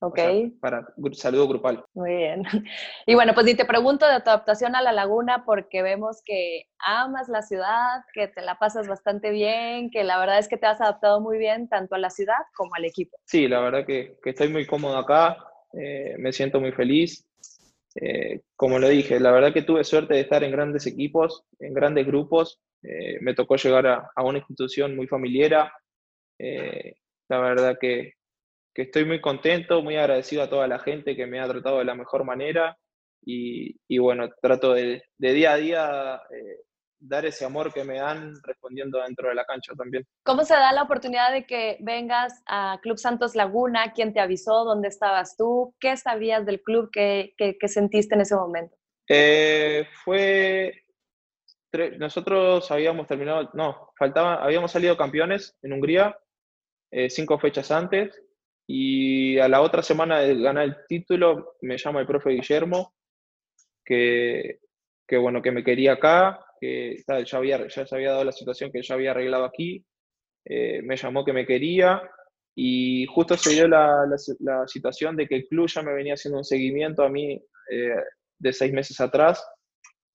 Ok. 0.03 0.19
para 0.61 0.87
saludo 1.13 1.49
grupal. 1.49 1.85
Muy 1.95 2.17
bien. 2.17 2.43
Y 3.07 3.15
bueno, 3.15 3.35
pues 3.35 3.47
ni 3.47 3.55
te 3.55 3.65
pregunto 3.65 4.07
de 4.07 4.21
tu 4.21 4.31
adaptación 4.31 4.75
a 4.75 4.83
la 4.83 4.93
laguna 4.93 5.45
porque 5.45 5.83
vemos 5.83 6.23
que 6.25 6.65
amas 6.79 7.29
la 7.29 7.43
ciudad, 7.43 8.03
que 8.13 8.29
te 8.29 8.43
la 8.43 8.59
pasas 8.59 8.89
bastante 8.89 9.31
bien, 9.31 9.91
que 9.91 10.05
la 10.05 10.19
verdad 10.19 10.39
es 10.39 10.49
que 10.49 10.57
te 10.57 10.67
has 10.67 10.81
adaptado 10.81 11.21
muy 11.21 11.39
bien 11.39 11.69
tanto 11.69 11.95
a 11.95 11.99
la 11.99 12.11
ciudad 12.11 12.39
como 12.57 12.75
al 12.75 12.85
equipo. 12.85 13.17
Sí, 13.25 13.49
la 13.49 13.61
verdad 13.61 13.87
que, 13.87 14.19
que 14.23 14.31
estoy 14.31 14.49
muy 14.49 14.67
cómodo 14.67 14.97
acá, 14.97 15.37
eh, 15.73 16.17
me 16.19 16.33
siento 16.33 16.61
muy 16.61 16.73
feliz. 16.73 17.27
Eh, 17.95 18.41
como 18.57 18.79
lo 18.79 18.89
dije, 18.89 19.21
la 19.21 19.33
verdad 19.33 19.53
que 19.53 19.63
tuve 19.63 19.85
suerte 19.85 20.15
de 20.15 20.21
estar 20.21 20.43
en 20.43 20.51
grandes 20.51 20.87
equipos, 20.87 21.45
en 21.59 21.75
grandes 21.75 22.07
grupos. 22.07 22.61
Eh, 22.83 23.19
me 23.21 23.35
tocó 23.35 23.57
llegar 23.57 23.87
a, 23.87 24.11
a 24.15 24.25
una 24.25 24.39
institución 24.39 24.97
muy 24.97 25.07
familiar, 25.07 25.71
eh, 26.39 26.95
la 27.29 27.39
verdad 27.39 27.79
que, 27.81 28.15
que, 28.75 28.83
estoy 28.83 29.05
muy 29.05 29.21
contento, 29.21 29.83
muy 29.83 29.97
agradecido 29.97 30.43
a 30.43 30.51
toda 30.51 30.67
la 30.67 30.79
gente 30.79 31.17
que 31.17 31.27
me 31.27 31.41
ha 31.41 31.49
tratado 31.49 31.79
de 31.79 31.85
la 31.85 31.95
mejor 31.95 32.25
manera 32.25 32.77
y, 33.25 33.77
y 33.89 33.99
bueno, 33.99 34.29
trato 34.41 34.75
de, 34.75 35.03
de, 35.19 35.33
día 35.33 35.53
a 35.53 35.57
día 35.57 36.23
eh, 36.31 36.63
dar 36.99 37.25
ese 37.27 37.45
amor 37.45 37.73
que 37.73 37.85
me 37.85 37.99
dan 37.99 38.35
respondiendo 38.43 39.01
dentro 39.03 39.29
de 39.29 39.35
la 39.35 39.45
cancha 39.45 39.73
también. 39.77 40.05
¿Cómo 40.25 40.45
se 40.45 40.55
da 40.55 40.73
la 40.73 40.83
oportunidad 40.83 41.33
de 41.33 41.47
que 41.47 41.79
vengas 41.81 42.43
a 42.47 42.79
Club 42.83 42.99
Santos 42.99 43.35
Laguna? 43.35 43.93
¿Quién 43.93 44.13
te 44.13 44.21
avisó? 44.21 44.65
¿Dónde 44.65 44.89
estabas 44.89 45.37
tú? 45.37 45.75
¿Qué 45.79 45.97
sabías 45.97 46.45
del 46.47 46.63
club? 46.63 46.91
¿Qué, 46.93 47.35
qué, 47.37 47.57
qué 47.59 47.69
sentiste 47.69 48.15
en 48.15 48.23
ese 48.23 48.35
momento? 48.35 48.77
Eh, 49.09 49.87
fue 50.05 50.83
nosotros 51.99 52.71
habíamos 52.71 53.07
terminado, 53.07 53.51
no, 53.55 53.93
faltaba, 53.99 54.45
habíamos 54.45 54.71
salido 54.71 54.97
campeones 54.97 55.57
en 55.63 55.73
Hungría 55.73 56.19
eh, 56.91 57.09
cinco 57.09 57.39
fechas 57.39 57.71
antes 57.71 58.21
y 58.75 59.39
a 59.39 59.49
la 59.49 59.61
otra 59.61 59.83
semana 59.83 60.21
de 60.21 60.35
ganar 60.35 60.65
el 60.65 60.77
título 60.89 61.57
me 61.61 61.77
llama 61.77 62.01
el 62.01 62.07
profe 62.07 62.31
Guillermo 62.31 62.95
que, 63.85 64.61
que 65.07 65.19
bueno, 65.19 65.43
que 65.43 65.53
me 65.53 65.63
quería 65.63 65.93
acá, 65.93 66.43
que 66.59 66.97
ya, 67.07 67.37
había, 67.37 67.69
ya 67.69 67.87
se 67.87 67.95
había 67.95 68.13
dado 68.13 68.25
la 68.25 68.33
situación 68.33 68.73
que 68.73 68.81
ya 68.81 68.95
había 68.95 69.11
arreglado 69.11 69.45
aquí, 69.45 69.85
eh, 70.47 70.81
me 70.85 70.97
llamó 70.97 71.23
que 71.23 71.35
me 71.35 71.45
quería 71.45 72.01
y 72.57 73.05
justo 73.11 73.37
se 73.37 73.51
dio 73.51 73.69
la, 73.69 74.07
la, 74.41 74.67
situación 74.67 75.17
de 75.17 75.29
que 75.29 75.35
el 75.35 75.49
club 75.49 75.69
ya 75.69 75.83
me 75.83 75.93
venía 75.93 76.15
haciendo 76.15 76.39
un 76.39 76.45
seguimiento 76.45 77.03
a 77.03 77.11
mí 77.11 77.39
eh, 77.71 78.03
de 78.39 78.53
seis 78.55 78.73
meses 78.73 78.99
atrás 79.03 79.47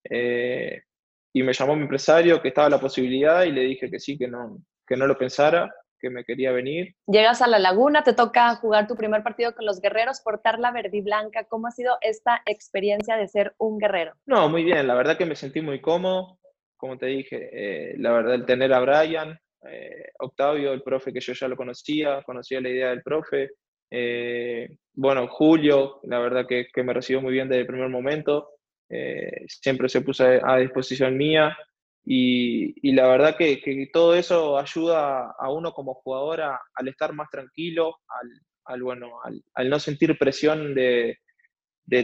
y 0.04 1.44
me 1.44 1.54
llamó 1.54 1.76
mi 1.76 1.84
empresario 1.84 2.42
que 2.42 2.48
estaba 2.48 2.72
la 2.72 2.80
posibilidad 2.80 3.44
y 3.44 3.52
le 3.52 3.62
dije 3.62 3.92
que 3.92 4.00
sí, 4.00 4.18
que 4.18 4.28
no, 4.28 4.64
que 4.88 4.98
no 4.98 5.06
lo 5.06 5.16
pensara 5.16 5.72
que 6.00 6.10
me 6.10 6.24
quería 6.24 6.52
venir. 6.52 6.96
Llegas 7.08 7.42
a 7.42 7.48
la 7.48 7.60
laguna, 7.60 8.04
te 8.04 8.14
toca 8.14 8.56
jugar 8.56 8.88
tu 8.88 8.96
primer 8.96 9.24
partido 9.24 9.56
con 9.56 9.66
los 9.66 9.82
guerreros, 9.82 10.22
portar 10.22 10.60
la 10.60 10.72
verde 10.72 10.98
y 10.98 11.02
blanca. 11.02 11.46
¿Cómo 11.46 11.68
ha 11.68 11.72
sido 11.72 11.98
esta 12.02 12.42
experiencia 12.46 13.18
de 13.18 13.28
ser 13.28 13.54
un 13.58 13.78
guerrero? 13.78 14.14
No, 14.26 14.50
muy 14.50 14.64
bien, 14.64 14.88
la 14.88 14.96
verdad 14.96 15.18
que 15.18 15.26
me 15.26 15.36
sentí 15.36 15.62
muy 15.62 15.82
cómodo, 15.82 16.40
como 16.78 16.98
te 16.98 17.08
dije, 17.08 17.50
eh, 17.52 17.96
la 17.98 18.12
verdad 18.12 18.36
el 18.36 18.46
tener 18.46 18.72
a 18.74 18.80
Brian, 18.80 19.38
eh, 19.70 20.12
Octavio, 20.20 20.72
el 20.72 20.84
profe 20.84 21.12
que 21.12 21.20
yo 21.20 21.34
ya 21.34 21.48
lo 21.48 21.58
conocía, 21.58 22.22
conocía 22.24 22.62
la 22.62 22.70
idea 22.70 22.90
del 22.90 23.02
profe. 23.02 23.52
Eh, 23.90 24.70
bueno, 24.94 25.28
Julio, 25.28 26.00
la 26.04 26.20
verdad 26.20 26.46
que, 26.48 26.68
que, 26.72 26.84
me 26.84 26.94
recibió 26.94 27.22
muy 27.22 27.34
bien 27.34 27.50
desde 27.50 27.62
el 27.62 27.68
primer 27.68 27.90
momento, 27.90 28.52
siempre 29.48 29.90
se 29.90 30.02
puso 30.02 30.24
a 30.26 30.58
disposición 30.58 31.18
mía. 31.18 31.58
Y, 32.10 32.94
la 32.94 33.06
verdad 33.08 33.36
que, 33.36 33.90
todo 33.92 34.16
eso 34.16 34.58
ayuda 34.58 35.36
a 35.38 35.52
uno 35.52 35.74
como 35.74 35.94
jugador 35.96 36.40
al 36.42 36.88
estar 36.88 37.14
más 37.14 37.30
tranquilo, 37.30 37.98
al, 38.66 38.82
bueno, 38.82 39.20
al, 39.54 39.70
no 39.70 39.78
sentir 39.78 40.18
presión 40.18 40.74
de, 40.74 41.18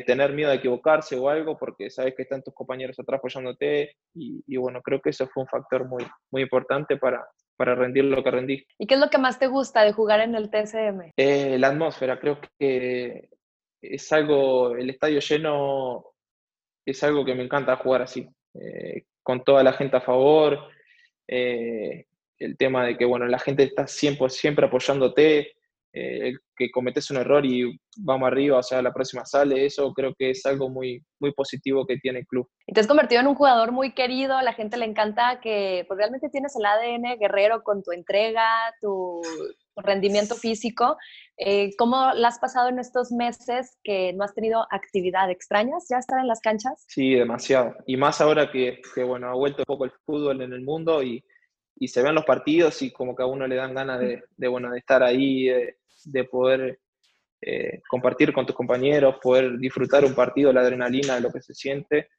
tener 0.05 0.33
miedo 0.33 0.49
de 0.49 0.57
equivocarse 0.57 1.15
o 1.15 1.29
algo, 1.29 1.57
porque 1.57 1.89
sabes 1.89 2.15
que 2.15 2.23
están 2.23 2.43
tus 2.43 2.53
compañeros 2.53 2.99
atrás 2.99 3.19
apoyándote. 3.19 3.95
Y, 4.13 4.57
bueno, 4.57 4.81
creo 4.81 4.99
que 4.99 5.11
eso 5.11 5.25
fue 5.33 5.43
un 5.43 5.49
factor 5.49 5.87
muy, 5.87 6.05
muy 6.31 6.41
importante 6.41 6.97
para, 6.97 7.25
para 7.55 7.73
rendir 7.73 8.03
lo 8.03 8.21
que 8.21 8.31
rendí. 8.31 8.65
¿Y 8.77 8.87
qué 8.87 8.95
es 8.95 8.99
lo 8.99 9.09
que 9.09 9.17
más 9.17 9.39
te 9.39 9.47
gusta 9.47 9.85
de 9.85 9.93
jugar 9.93 10.19
en 10.19 10.35
el 10.35 10.49
TCM? 10.49 11.13
Eh, 11.15 11.57
la 11.57 11.69
atmósfera, 11.69 12.19
creo 12.19 12.41
que 12.59 13.29
es 13.81 14.11
algo, 14.11 14.75
el 14.75 14.89
estadio 14.89 15.21
lleno 15.21 16.11
es 16.85 17.01
algo 17.05 17.23
que 17.23 17.35
me 17.35 17.43
encanta 17.43 17.77
jugar 17.77 18.01
así. 18.01 18.27
Eh, 18.55 19.05
con 19.23 19.43
toda 19.43 19.63
la 19.63 19.73
gente 19.73 19.97
a 19.97 20.01
favor, 20.01 20.59
eh, 21.27 22.05
el 22.39 22.57
tema 22.57 22.85
de 22.85 22.97
que, 22.97 23.05
bueno, 23.05 23.25
la 23.25 23.39
gente 23.39 23.63
está 23.63 23.87
siempre, 23.87 24.29
siempre 24.29 24.65
apoyándote, 24.65 25.53
eh, 25.95 26.33
que 26.55 26.71
cometes 26.71 27.11
un 27.11 27.17
error 27.17 27.45
y 27.45 27.79
vamos 27.97 28.27
arriba, 28.27 28.57
o 28.57 28.63
sea, 28.63 28.81
la 28.81 28.91
próxima 28.91 29.25
sale, 29.25 29.65
eso 29.65 29.93
creo 29.93 30.13
que 30.17 30.31
es 30.31 30.43
algo 30.45 30.67
muy, 30.67 31.03
muy 31.19 31.31
positivo 31.33 31.85
que 31.85 31.97
tiene 31.97 32.19
el 32.19 32.25
club. 32.25 32.49
Y 32.65 32.73
te 32.73 32.81
has 32.81 32.87
convertido 32.87 33.21
en 33.21 33.27
un 33.27 33.35
jugador 33.35 33.71
muy 33.71 33.93
querido, 33.93 34.41
la 34.41 34.53
gente 34.53 34.77
le 34.77 34.85
encanta 34.85 35.39
que 35.39 35.85
pues, 35.87 35.97
realmente 35.97 36.29
tienes 36.29 36.55
el 36.55 36.65
ADN 36.65 37.19
guerrero 37.19 37.61
con 37.61 37.83
tu 37.83 37.91
entrega, 37.91 38.49
tu, 38.81 39.21
rendimiento 39.75 40.35
físico. 40.35 40.97
Eh, 41.37 41.71
¿Cómo 41.77 42.13
la 42.13 42.27
has 42.27 42.39
pasado 42.39 42.69
en 42.69 42.79
estos 42.79 43.11
meses 43.11 43.77
que 43.83 44.13
no 44.13 44.23
has 44.23 44.33
tenido 44.33 44.65
actividad? 44.69 45.29
¿Extrañas 45.29 45.85
ya 45.89 45.97
estar 45.97 46.19
en 46.19 46.27
las 46.27 46.39
canchas? 46.41 46.83
Sí, 46.87 47.15
demasiado. 47.15 47.75
Y 47.85 47.97
más 47.97 48.21
ahora 48.21 48.51
que, 48.51 48.81
que 48.93 49.03
bueno, 49.03 49.27
ha 49.27 49.33
vuelto 49.33 49.61
un 49.61 49.65
poco 49.65 49.85
el 49.85 49.91
fútbol 50.05 50.41
en 50.41 50.53
el 50.53 50.61
mundo 50.61 51.01
y, 51.01 51.23
y, 51.75 51.87
se 51.87 52.03
ven 52.03 52.15
los 52.15 52.25
partidos 52.25 52.81
y 52.81 52.91
como 52.91 53.15
que 53.15 53.23
a 53.23 53.27
uno 53.27 53.47
le 53.47 53.55
dan 53.55 53.73
ganas 53.73 53.99
de, 53.99 54.23
de 54.37 54.47
bueno, 54.47 54.71
de 54.71 54.79
estar 54.79 55.01
ahí, 55.01 55.45
de, 55.45 55.77
de 56.05 56.23
poder 56.25 56.79
eh, 57.41 57.81
compartir 57.89 58.31
con 58.31 58.45
tus 58.45 58.55
compañeros, 58.55 59.15
poder 59.21 59.57
disfrutar 59.57 60.05
un 60.05 60.13
partido, 60.13 60.53
la 60.53 60.61
adrenalina 60.61 61.19
lo 61.19 61.31
que 61.31 61.41
se 61.41 61.53
siente 61.53 62.09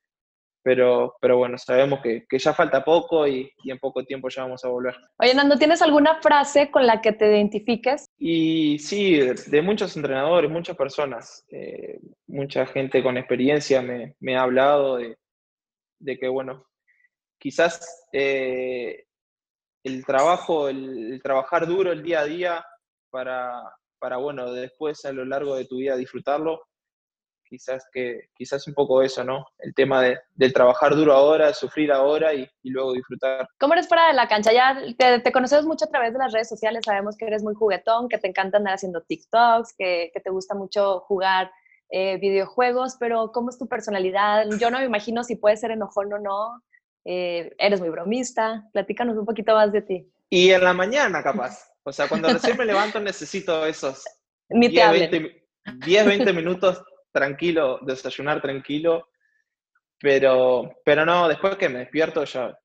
pero, 0.65 1.15
pero 1.21 1.37
bueno, 1.37 1.59
sabemos 1.59 2.01
que, 2.01 2.25
que 2.27 2.39
ya 2.39 2.55
falta 2.55 2.83
poco 2.83 3.29
y, 3.29 3.53
y, 3.63 3.71
en 3.71 3.79
poco 3.79 4.03
tiempo 4.03 4.31
ya 4.31 4.45
vamos 4.45 4.65
a 4.65 4.69
volver. 4.69 4.97
Oye, 5.19 5.35
Nando, 5.35 5.59
¿tienes 5.59 5.83
alguna 5.83 6.23
frase 6.23 6.71
con 6.71 6.87
la 6.87 7.03
que 7.03 7.13
te 7.13 7.27
identifiques? 7.27 8.07
Y 8.19 8.79
sí, 8.79 9.21
de, 9.21 9.63
muchos 9.63 9.95
entrenadores, 9.95 10.51
muchas 10.51 10.75
personas, 10.75 11.45
eh, 11.51 12.01
mucha 12.27 12.65
gente 12.65 13.03
con 13.03 13.19
experiencia 13.19 13.83
me, 13.83 14.17
me 14.21 14.37
ha 14.37 14.43
hablado 14.43 14.97
de, 14.97 15.19
de, 15.99 16.19
que, 16.19 16.29
bueno, 16.29 16.65
quizás 17.39 18.07
eh, 18.11 19.05
el 19.85 20.07
trabajo, 20.07 20.71
el, 20.71 21.13
el, 21.13 21.23
trabajar 21.23 21.67
duro 21.67 21.93
el 21.93 22.03
día 22.03 22.21
a 22.21 22.25
día 22.25 22.67
para, 23.11 23.53
para, 23.99 24.17
bueno, 24.17 24.51
después 24.51 25.05
a 25.05 25.13
lo 25.13 25.27
largo 25.27 25.57
de 25.57 25.67
tu 25.67 25.77
vida 25.77 25.95
disfrutarlo, 25.95 26.63
quizás 27.55 27.87
que 27.93 28.31
quizás 28.35 28.67
un 28.67 28.75
poco 28.75 29.01
eso, 29.01 29.23
¿no? 29.23 29.47
El 29.59 29.73
tema 29.75 30.03
de, 30.03 30.19
del 30.35 30.53
trabajar 30.53 30.97
duro 30.97 31.13
ahora, 31.13 31.55
sufrir 31.55 31.93
ahora 31.93 32.35
y, 32.35 32.49
y, 32.63 32.71
luego 32.71 32.93
disfrutar. 32.93 33.47
¿Cómo 33.61 33.75
eres 33.75 33.87
fuera 33.87 34.09
de 34.09 34.15
la 34.15 34.27
cancha? 34.27 34.53
Ya 34.53 34.77
te, 34.99 35.21
te, 35.21 35.33
conocemos 35.33 35.65
mucho 35.67 35.85
a 35.85 35.89
través 35.89 36.13
de 36.13 36.19
las 36.19 36.33
redes 36.33 36.49
sociales, 36.49 36.83
sabemos 36.85 37.17
que 37.17 37.27
eres 37.27 37.45
muy 37.45 37.55
juguetón, 37.55 38.09
que 38.09 38.19
te 38.19 38.27
encanta 38.27 38.59
andar 38.59 38.75
haciendo 38.75 39.03
TikToks, 39.03 39.75
que, 39.79 40.11
que 40.13 40.21
te 40.21 40.31
gusta 40.31 40.57
mucho 40.57 41.01
jugar 41.01 41.53
eh, 41.91 42.19
videojuegos, 42.19 42.97
pero 42.99 43.31
¿cómo 43.33 43.51
es 43.51 43.59
tu 43.59 43.69
personalidad? 43.69 44.47
Yo 44.59 44.69
no 44.71 44.81
me 44.81 44.85
imagino 44.85 45.23
si 45.23 45.37
puedes 45.37 45.61
ser 45.61 45.71
enojón 45.71 46.13
o 46.13 46.19
no. 46.19 46.63
Eh, 47.05 47.55
eres 47.59 47.79
muy 47.79 47.91
bromista. 47.91 48.69
Platícanos 48.73 49.17
un 49.17 49.27
poquito 49.27 49.55
más 49.55 49.71
de 49.71 49.83
ti. 49.83 50.11
Y 50.29 50.51
en 50.51 50.65
la 50.65 50.73
mañana, 50.73 51.23
capaz. 51.23 51.71
O 51.85 51.93
sea, 51.93 52.09
cuando 52.09 52.29
recién 52.29 52.57
me 52.57 52.65
levanto 52.65 52.99
necesito 52.99 53.65
esos 53.65 54.03
Ni 54.49 54.69
10, 54.69 54.91
20, 54.91 55.47
10, 55.87 56.07
20 56.07 56.33
minutos 56.33 56.83
tranquilo, 57.15 57.79
desayunar 57.83 58.43
tranquilo, 58.43 59.09
pero, 59.99 60.81
pero 60.85 61.07
no, 61.07 61.29
después 61.29 61.57
que 61.57 61.69
me 61.69 61.79
despierto 61.79 62.25
ya 62.25 62.59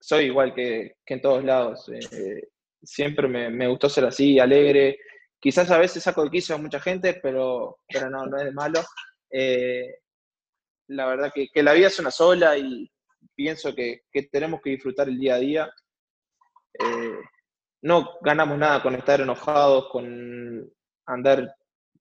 soy 0.00 0.26
igual 0.26 0.54
que, 0.54 0.96
que 1.04 1.14
en 1.14 1.20
todos 1.20 1.44
lados. 1.44 1.88
Eh, 1.88 2.48
siempre 2.82 3.28
me, 3.28 3.68
gustó 3.68 3.88
ser 3.88 4.04
así, 4.04 4.38
alegre. 4.38 4.98
Quizás 5.40 5.70
a 5.70 5.78
veces 5.78 6.02
saco 6.02 6.22
el 6.22 6.30
quicio 6.30 6.54
a 6.54 6.58
mucha 6.58 6.80
gente, 6.80 7.18
pero, 7.22 7.78
pero 7.88 8.10
no, 8.10 8.26
no 8.26 8.38
es 8.38 8.52
malo. 8.52 8.80
Eh, 9.30 9.98
la 10.88 11.06
verdad 11.06 11.32
que, 11.34 11.48
que, 11.52 11.62
la 11.62 11.72
vida 11.72 11.88
es 11.88 11.98
una 11.98 12.10
sola 12.10 12.56
y 12.56 12.90
pienso 13.34 13.74
que, 13.74 14.02
que 14.12 14.24
tenemos 14.24 14.60
que 14.62 14.70
disfrutar 14.70 15.08
el 15.08 15.18
día 15.18 15.34
a 15.36 15.38
día. 15.38 15.74
Eh, 16.74 17.18
no 17.82 18.18
ganamos 18.20 18.58
nada 18.58 18.82
con 18.82 18.94
estar 18.94 19.20
enojados, 19.20 19.88
con 19.90 20.70
andar 21.06 21.54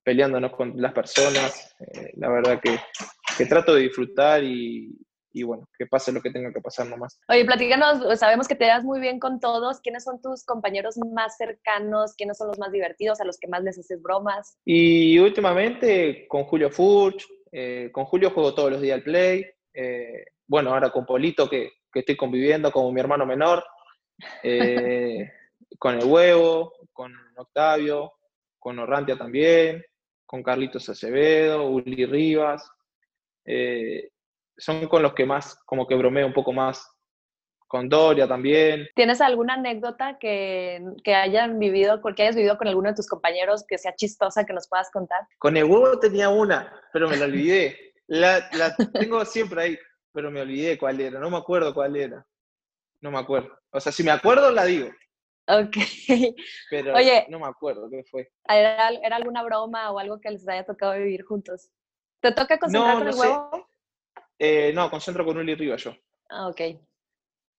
peleándonos 0.06 0.56
con 0.56 0.80
las 0.80 0.94
personas. 0.94 1.76
Eh, 1.80 2.12
la 2.16 2.30
verdad 2.30 2.62
que, 2.62 2.78
que, 3.38 3.46
trato 3.48 3.74
de 3.74 3.82
disfrutar 3.82 4.44
y, 4.44 4.96
y, 5.34 5.44
bueno, 5.44 5.68
que 5.78 5.88
pase 5.88 6.12
lo 6.12 6.22
que 6.22 6.30
tenga 6.30 6.54
que 6.54 6.62
pasar 6.62 6.88
nomás. 6.88 7.20
Oye, 7.28 7.44
platícanos, 7.44 8.20
sabemos 8.20 8.48
que 8.48 8.56
te 8.56 8.66
das 8.66 8.84
muy 8.84 9.00
bien 9.00 9.20
con 9.20 9.40
todos. 9.40 9.82
¿Quiénes 9.82 10.04
son 10.04 10.22
tus 10.22 10.46
compañeros 10.46 10.96
más 11.14 11.36
cercanos? 11.38 12.14
¿Quiénes 12.16 12.38
son 12.38 12.50
los 12.50 12.60
más 12.60 12.72
divertidos? 12.72 13.20
¿A 13.20 13.26
los 13.26 13.40
que 13.40 13.48
más 13.48 13.64
les 13.64 13.80
haces 13.80 14.00
bromas? 14.02 14.58
Y 14.64 15.18
últimamente 15.18 16.28
con 16.28 16.44
Julio 16.44 16.70
Furch, 16.70 17.26
eh, 17.52 17.90
con 17.92 18.06
Julio 18.06 18.30
juego 18.30 18.54
todos 18.54 18.72
los 18.72 18.82
días 18.82 19.00
al 19.00 19.04
play. 19.04 19.44
Eh, 19.74 20.24
bueno, 20.48 20.72
ahora 20.72 20.92
con 20.92 21.06
Polito, 21.08 21.50
que, 21.50 21.72
que, 21.92 22.02
estoy 22.02 22.16
conviviendo 22.16 22.72
como 22.72 22.92
mi 22.92 23.02
hermano 23.02 23.26
menor. 23.26 23.66
Con 25.78 25.96
el 26.00 26.06
huevo, 26.06 26.72
con 26.94 27.14
Octavio, 27.36 28.14
con 28.58 28.80
Orrantia 28.80 29.18
también 29.18 29.84
con 30.26 30.44
Carlitos 30.44 30.90
Acevedo, 30.90 31.70
Uli 31.70 32.06
Rivas. 32.06 32.70
Eh, 33.46 34.10
son 34.58 34.88
con 34.88 35.02
los 35.04 35.14
que 35.14 35.26
más, 35.26 35.56
como 35.66 35.88
que 35.88 35.96
bromeo 35.96 36.28
un 36.28 36.34
poco 36.34 36.54
más. 36.54 36.92
Con 37.68 37.90
Doria 37.90 38.28
también. 38.28 38.88
¿Tienes 38.96 39.22
alguna 39.22 39.56
anécdota 39.56 40.18
que, 40.20 40.82
que 41.04 41.16
hayan 41.16 41.58
vivido, 41.58 42.00
que 42.16 42.22
hayas 42.22 42.36
vivido 42.36 42.58
con 42.58 42.68
alguno 42.68 42.90
de 42.90 42.96
tus 42.96 43.08
compañeros 43.08 43.66
que 43.68 43.80
sea 43.80 43.96
chistosa 43.96 44.46
que 44.46 44.54
nos 44.54 44.68
puedas 44.70 44.92
contar? 44.92 45.22
Con 45.40 45.58
el 45.58 45.64
huevo 45.64 46.00
tenía 46.00 46.30
una, 46.30 46.72
pero 46.94 47.10
me 47.10 47.18
la 47.18 47.26
olvidé. 47.26 47.94
La, 48.08 48.48
la 48.54 48.76
tengo 48.94 49.26
siempre 49.26 49.62
ahí, 49.62 49.80
pero 50.14 50.30
me 50.30 50.42
olvidé 50.42 50.78
cuál 50.78 51.02
era. 51.02 51.20
No 51.20 51.32
me 51.32 51.38
acuerdo 51.38 51.74
cuál 51.74 51.96
era. 51.96 52.26
No 53.02 53.12
me 53.12 53.18
acuerdo. 53.18 53.50
O 53.72 53.80
sea, 53.80 53.92
si 53.92 54.04
me 54.04 54.12
acuerdo, 54.12 54.52
la 54.52 54.66
digo. 54.66 54.90
Ok. 55.48 55.78
Pero 56.70 56.96
Oye, 56.96 57.26
no 57.30 57.40
me 57.40 57.48
acuerdo 57.48 57.90
qué 57.90 58.04
fue. 58.04 58.32
¿era, 58.48 58.90
¿Era, 58.90 59.16
alguna 59.16 59.44
broma 59.44 59.92
o 59.92 60.00
algo 60.00 60.20
que 60.20 60.32
les 60.32 60.48
haya 60.48 60.66
tocado 60.66 60.94
vivir 60.94 61.24
juntos? 61.24 61.70
¿Te 62.20 62.32
toca 62.32 62.58
concentrar 62.58 62.94
no, 62.94 63.00
con 63.00 63.08
el 63.08 63.16
huevo? 63.16 63.68
Eh, 64.40 64.72
no, 64.74 64.90
concentro 64.90 65.24
con 65.24 65.38
Uli 65.38 65.56
Riva 65.56 65.76
yo. 65.76 65.94
Ah, 66.30 66.48
ok. 66.48 66.62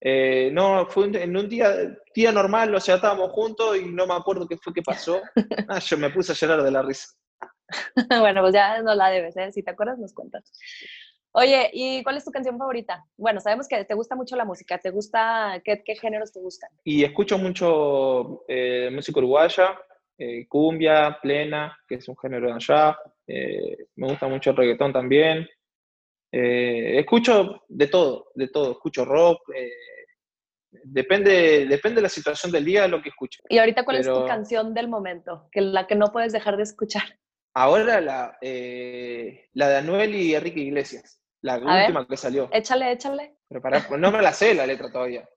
Eh, 0.00 0.50
no, 0.52 0.86
fue 0.86 1.06
en 1.06 1.36
un 1.36 1.48
día, 1.48 1.74
día 2.14 2.32
normal, 2.32 2.74
o 2.74 2.80
sea, 2.80 2.96
estábamos 2.96 3.30
juntos 3.32 3.76
y 3.78 3.86
no 3.86 4.06
me 4.06 4.14
acuerdo 4.14 4.46
qué 4.46 4.56
fue 4.56 4.72
que 4.72 4.82
pasó. 4.82 5.20
Ah, 5.68 5.78
yo 5.80 5.96
me 5.98 6.10
puse 6.10 6.32
a 6.32 6.34
llorar 6.34 6.62
de 6.62 6.70
la 6.70 6.82
risa. 6.82 7.08
bueno, 8.20 8.42
pues 8.42 8.54
ya 8.54 8.82
no 8.82 8.94
la 8.94 9.10
debes, 9.10 9.36
¿eh? 9.36 9.50
Si 9.52 9.62
te 9.62 9.70
acuerdas, 9.70 9.98
nos 9.98 10.12
cuentas. 10.12 10.52
Oye, 11.38 11.68
¿y 11.74 12.02
cuál 12.02 12.16
es 12.16 12.24
tu 12.24 12.30
canción 12.30 12.56
favorita? 12.56 13.04
Bueno, 13.18 13.40
sabemos 13.40 13.68
que 13.68 13.84
te 13.84 13.92
gusta 13.92 14.16
mucho 14.16 14.36
la 14.36 14.46
música. 14.46 14.78
¿Te 14.78 14.88
gusta, 14.88 15.60
qué, 15.62 15.82
qué 15.84 15.94
géneros 15.94 16.32
te 16.32 16.40
gustan? 16.40 16.70
Y 16.82 17.04
escucho 17.04 17.36
mucho 17.36 18.44
eh, 18.48 18.88
música 18.90 19.18
uruguaya, 19.18 19.78
eh, 20.16 20.48
cumbia, 20.48 21.18
plena, 21.20 21.76
que 21.86 21.96
es 21.96 22.08
un 22.08 22.16
género 22.16 22.46
de 22.46 22.54
allá. 22.54 22.98
Eh, 23.26 23.76
me 23.96 24.08
gusta 24.08 24.28
mucho 24.28 24.48
el 24.52 24.56
reggaetón 24.56 24.94
también. 24.94 25.46
Escucho 26.32 27.64
de 27.68 27.86
todo, 27.88 28.28
de 28.34 28.48
todo. 28.48 28.72
Escucho 28.72 29.04
rock. 29.04 29.42
Depende, 30.70 31.66
depende 31.66 31.96
de 31.96 32.02
la 32.02 32.08
situación 32.08 32.50
del 32.50 32.64
día 32.64 32.88
lo 32.88 33.02
que 33.02 33.10
escucho. 33.10 33.42
¿Y 33.50 33.58
ahorita 33.58 33.84
cuál 33.84 33.98
Pero... 33.98 34.14
es 34.14 34.20
tu 34.20 34.26
canción 34.26 34.72
del 34.72 34.88
momento? 34.88 35.50
Que 35.52 35.60
la 35.60 35.86
que 35.86 35.96
no 35.96 36.12
puedes 36.12 36.32
dejar 36.32 36.56
de 36.56 36.62
escuchar. 36.62 37.18
Ahora 37.52 38.00
la, 38.00 38.38
la 38.40 39.68
de 39.68 39.76
Anuel 39.76 40.14
y 40.14 40.34
Enrique 40.34 40.60
Iglesias. 40.60 41.20
La 41.46 41.54
A 41.54 41.58
última 41.58 42.00
ver, 42.00 42.08
que 42.08 42.16
salió. 42.16 42.48
Échale, 42.50 42.90
échale. 42.90 43.36
Pero 43.48 43.62
para, 43.62 43.78
no 43.96 44.10
me 44.10 44.20
la 44.20 44.32
sé 44.32 44.52
la 44.52 44.66
letra 44.66 44.90
todavía. 44.90 45.28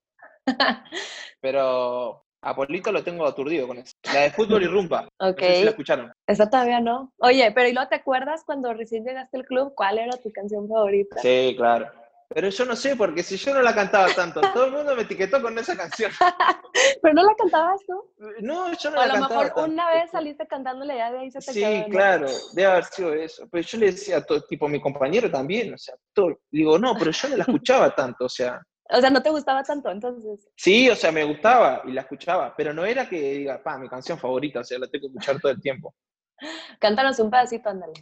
Pero 1.39 2.25
Apolito 2.41 2.91
lo 2.91 3.03
tengo 3.03 3.27
aturdido 3.27 3.67
con 3.67 3.77
eso. 3.77 3.93
La 4.11 4.21
de 4.21 4.31
fútbol 4.31 4.63
y 4.63 4.67
rumba. 4.67 5.07
Ok. 5.19 5.39
No 5.39 5.47
sé 5.47 5.55
si 5.57 5.63
la 5.65 5.69
escucharon. 5.69 6.11
Esa 6.25 6.49
todavía 6.49 6.79
no. 6.79 7.13
Oye, 7.19 7.51
pero 7.51 7.69
¿y 7.69 7.73
luego 7.73 7.89
te 7.89 7.95
acuerdas 7.97 8.43
cuando 8.43 8.73
recién 8.73 9.05
llegaste 9.05 9.37
al 9.37 9.45
club? 9.45 9.73
¿Cuál 9.75 9.99
era 9.99 10.17
tu 10.17 10.31
canción 10.31 10.67
favorita? 10.67 11.21
Sí, 11.21 11.53
claro. 11.55 11.91
Pero 12.31 12.49
yo 12.49 12.65
no 12.65 12.75
sé, 12.75 12.95
porque 12.95 13.23
si 13.23 13.37
yo 13.37 13.55
no 13.55 13.61
la 13.63 13.73
cantaba 13.73 14.07
tanto, 14.13 14.39
todo 14.53 14.65
el 14.65 14.71
mundo 14.71 14.95
me 14.95 15.01
etiquetó 15.01 15.41
con 15.41 15.57
esa 15.57 15.75
canción. 15.75 16.11
¿Pero 17.01 17.13
no 17.15 17.23
la 17.23 17.33
cantabas 17.35 17.81
tú? 17.87 18.03
No, 18.41 18.71
yo 18.71 18.91
no 18.91 18.99
O 18.99 19.01
a 19.01 19.07
la 19.07 19.13
lo 19.15 19.19
cantaba. 19.21 19.41
mejor 19.41 19.55
tanto. 19.55 19.71
una 19.71 19.89
vez 19.89 20.11
saliste 20.11 20.47
cantándole 20.47 20.95
ya 20.95 21.11
de 21.11 21.19
ahí 21.19 21.31
se 21.31 21.39
te 21.39 21.53
quedó. 21.53 21.67
Sí, 21.71 21.79
¿no? 21.81 21.87
claro, 21.89 22.27
debe 22.53 22.71
haber 22.71 22.83
sido 22.85 23.13
eso. 23.13 23.47
Pero 23.51 23.63
yo 23.63 23.77
le 23.79 23.85
decía 23.87 24.17
a 24.17 24.23
todo, 24.23 24.41
tipo, 24.41 24.67
mi 24.67 24.79
compañero 24.79 25.31
también, 25.31 25.73
o 25.73 25.77
sea, 25.77 25.95
todo. 26.13 26.39
Digo, 26.51 26.77
no, 26.77 26.93
pero 26.95 27.09
yo 27.09 27.29
no 27.29 27.37
la 27.37 27.43
escuchaba 27.43 27.95
tanto, 27.95 28.25
o 28.25 28.29
sea, 28.29 28.61
O 28.91 28.99
sea, 28.99 29.11
no 29.11 29.21
te 29.21 29.29
gustaba 29.29 29.61
tanto, 29.63 29.91
entonces. 29.91 30.49
sí, 30.55 30.89
o 30.89 30.95
sea, 30.95 31.11
me 31.11 31.23
gustaba 31.23 31.83
y 31.85 31.91
la 31.91 32.01
escuchaba, 32.01 32.55
pero 32.57 32.73
no 32.73 32.85
era 32.85 33.07
que 33.07 33.19
diga, 33.19 33.61
pa, 33.61 33.77
mi 33.77 33.87
canción 33.87 34.17
favorita, 34.17 34.61
o 34.61 34.63
sea, 34.63 34.79
la 34.79 34.87
tengo 34.87 35.03
que 35.03 35.07
escuchar 35.09 35.39
todo 35.39 35.51
el 35.51 35.61
tiempo. 35.61 35.93
Cántanos 36.79 37.19
un 37.19 37.29
pedacito, 37.29 37.69
ándale. 37.69 37.93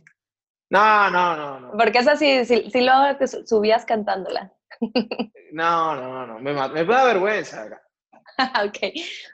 No, 0.69 1.09
no, 1.09 1.35
no, 1.35 1.59
no. 1.59 1.71
Porque 1.77 1.99
esa 1.99 2.15
sí, 2.17 2.45
sí, 2.45 2.69
sí 2.71 2.81
luego 2.81 3.15
te 3.17 3.27
su- 3.27 3.45
subías 3.45 3.85
cantándola. 3.85 4.51
No, 5.51 5.95
no, 5.95 6.27
no, 6.27 6.39
me, 6.39 6.53
me 6.53 6.83
da 6.85 7.05
vergüenza 7.05 7.65
ok. 8.65 8.77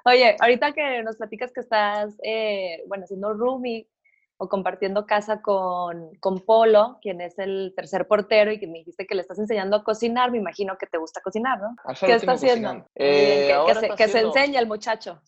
Oye, 0.06 0.36
ahorita 0.40 0.72
que 0.72 1.04
nos 1.04 1.18
platicas 1.18 1.52
que 1.52 1.60
estás, 1.60 2.16
eh, 2.24 2.84
bueno, 2.88 3.06
siendo 3.08 3.34
roomie 3.34 3.90
o 4.38 4.48
compartiendo 4.48 5.06
casa 5.06 5.42
con, 5.42 6.16
con 6.20 6.40
Polo, 6.46 7.00
quien 7.02 7.20
es 7.22 7.38
el 7.40 7.74
tercer 7.76 8.08
portero 8.08 8.52
y 8.52 8.60
que 8.60 8.68
me 8.68 8.80
dijiste 8.80 9.06
que 9.06 9.16
le 9.16 9.22
estás 9.22 9.40
enseñando 9.40 9.76
a 9.78 9.84
cocinar, 9.84 10.32
me 10.32 10.38
imagino 10.38 10.78
que 10.78 10.88
te 10.88 10.98
gusta 10.98 11.22
cocinar, 11.22 11.60
¿no? 11.60 11.76
Allá 11.84 12.00
¿Qué 12.00 12.12
lo 12.14 12.18
está 12.18 12.34
haciendo? 12.34 12.88
Eh, 12.96 13.54
que- 13.68 13.76
se, 13.76 13.90
que 13.90 14.08
se 14.08 14.20
enseña 14.22 14.60
el 14.60 14.68
muchacho. 14.68 15.22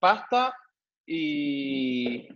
Pasta 0.00 0.54
y... 1.06 2.28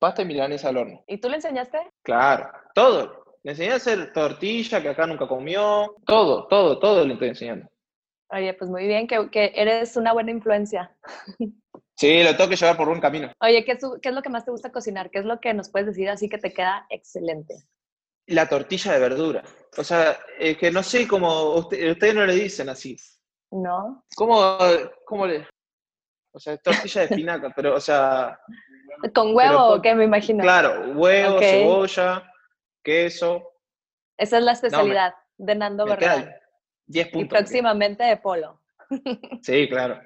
Pasta 0.00 0.22
y 0.22 0.24
milanesa 0.24 0.70
al 0.70 0.78
horno. 0.78 1.04
¿Y 1.06 1.18
tú 1.18 1.28
le 1.28 1.36
enseñaste? 1.36 1.78
Claro, 2.02 2.50
todo. 2.74 3.22
Le 3.42 3.52
enseñé 3.52 3.72
a 3.72 3.76
hacer 3.76 4.12
tortilla, 4.12 4.82
que 4.82 4.88
acá 4.88 5.06
nunca 5.06 5.28
comió. 5.28 5.94
Todo, 6.06 6.46
todo, 6.48 6.78
todo 6.78 7.04
le 7.06 7.12
estoy 7.14 7.28
enseñando. 7.28 7.68
Oye, 8.32 8.54
pues 8.54 8.70
muy 8.70 8.86
bien, 8.86 9.06
que, 9.06 9.28
que 9.30 9.52
eres 9.54 9.96
una 9.96 10.12
buena 10.12 10.30
influencia. 10.30 10.96
Sí, 11.96 12.22
lo 12.22 12.34
tengo 12.36 12.48
que 12.50 12.56
llevar 12.56 12.76
por 12.76 12.88
buen 12.88 13.00
camino. 13.00 13.30
Oye, 13.42 13.64
¿qué 13.64 13.72
es, 13.72 13.78
tu- 13.78 13.98
¿qué 14.00 14.08
es 14.08 14.14
lo 14.14 14.22
que 14.22 14.28
más 14.30 14.44
te 14.44 14.50
gusta 14.50 14.72
cocinar? 14.72 15.10
¿Qué 15.10 15.18
es 15.18 15.24
lo 15.26 15.38
que 15.40 15.52
nos 15.52 15.70
puedes 15.70 15.86
decir 15.88 16.08
así 16.08 16.28
que 16.28 16.38
te 16.38 16.52
queda 16.52 16.86
excelente? 16.88 17.54
La 18.26 18.48
tortilla 18.48 18.92
de 18.92 19.00
verdura. 19.00 19.42
O 19.76 19.84
sea, 19.84 20.18
es 20.38 20.56
que 20.56 20.70
no 20.70 20.82
sé 20.82 21.06
cómo, 21.06 21.54
usted- 21.56 21.90
ustedes 21.92 22.14
no 22.14 22.24
le 22.24 22.34
dicen 22.34 22.68
así. 22.70 22.96
¿No? 23.50 24.04
¿Cómo, 24.16 24.56
cómo 25.04 25.26
le...? 25.26 25.46
O 26.32 26.38
sea, 26.38 26.56
tortilla 26.58 27.00
de 27.02 27.06
espinaca, 27.08 27.52
pero, 27.56 27.74
o 27.74 27.80
sea, 27.80 28.38
¿Con 29.14 29.34
huevo 29.34 29.74
o 29.74 29.82
qué 29.82 29.94
me 29.94 30.04
imagino? 30.04 30.42
claro, 30.42 30.92
huevo, 30.92 31.38
cebolla, 31.40 32.32
queso. 32.82 33.42
Esa 34.16 34.38
es 34.38 34.44
la 34.44 34.52
especialidad 34.52 35.14
de 35.38 35.54
Nando 35.54 35.86
Gorreal. 35.86 36.34
10 36.86 37.06
Y 37.06 37.10
puntos. 37.10 37.38
próximamente 37.38 38.04
de 38.04 38.16
Polo. 38.18 38.60
Sí, 39.42 39.68
claro. 39.68 40.00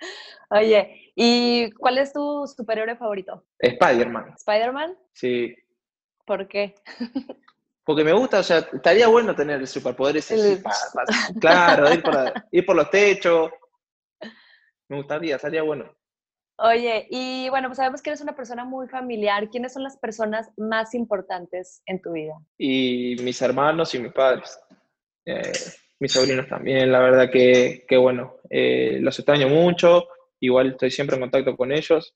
Oye, 0.50 1.12
¿y 1.14 1.70
cuál 1.72 1.98
es 1.98 2.12
tu 2.12 2.46
superhéroe 2.46 2.96
favorito? 2.96 3.44
Spider-Man, 3.58 4.34
¿Spider-Man? 4.36 4.98
sí. 5.12 5.54
¿Por 6.26 6.46
qué? 6.48 6.74
Porque 7.84 8.04
me 8.04 8.12
gusta, 8.12 8.38
o 8.38 8.42
sea, 8.42 8.58
estaría 8.58 9.08
bueno 9.08 9.34
tener 9.34 9.58
el 9.60 9.66
superpoder 9.66 10.18
ese. 10.18 10.34
El- 10.34 10.40
así, 10.40 10.62
pa- 10.62 10.70
pa- 10.94 11.04
claro, 11.40 11.92
ir 11.92 12.02
por, 12.02 12.14
ir 12.52 12.64
por 12.66 12.76
los 12.76 12.90
techos. 12.90 13.50
Me 14.88 14.96
gustaría, 14.98 15.36
estaría 15.36 15.62
bueno. 15.62 15.92
Oye, 16.62 17.06
y 17.08 17.48
bueno, 17.48 17.68
pues 17.68 17.78
sabemos 17.78 18.02
que 18.02 18.10
eres 18.10 18.20
una 18.20 18.36
persona 18.36 18.64
muy 18.64 18.86
familiar. 18.86 19.48
¿Quiénes 19.48 19.72
son 19.72 19.82
las 19.82 19.96
personas 19.96 20.50
más 20.58 20.94
importantes 20.94 21.82
en 21.86 22.02
tu 22.02 22.12
vida? 22.12 22.34
Y 22.58 23.16
mis 23.22 23.40
hermanos 23.40 23.94
y 23.94 23.98
mis 23.98 24.12
padres. 24.12 24.60
Eh, 25.24 25.52
mis 26.00 26.12
sobrinos 26.12 26.48
también, 26.48 26.92
la 26.92 27.00
verdad 27.00 27.30
que, 27.30 27.84
que 27.88 27.96
bueno, 27.96 28.36
eh, 28.50 28.98
los 29.00 29.18
extraño 29.18 29.48
mucho. 29.48 30.08
Igual 30.40 30.72
estoy 30.72 30.90
siempre 30.90 31.16
en 31.16 31.22
contacto 31.22 31.56
con 31.56 31.72
ellos. 31.72 32.14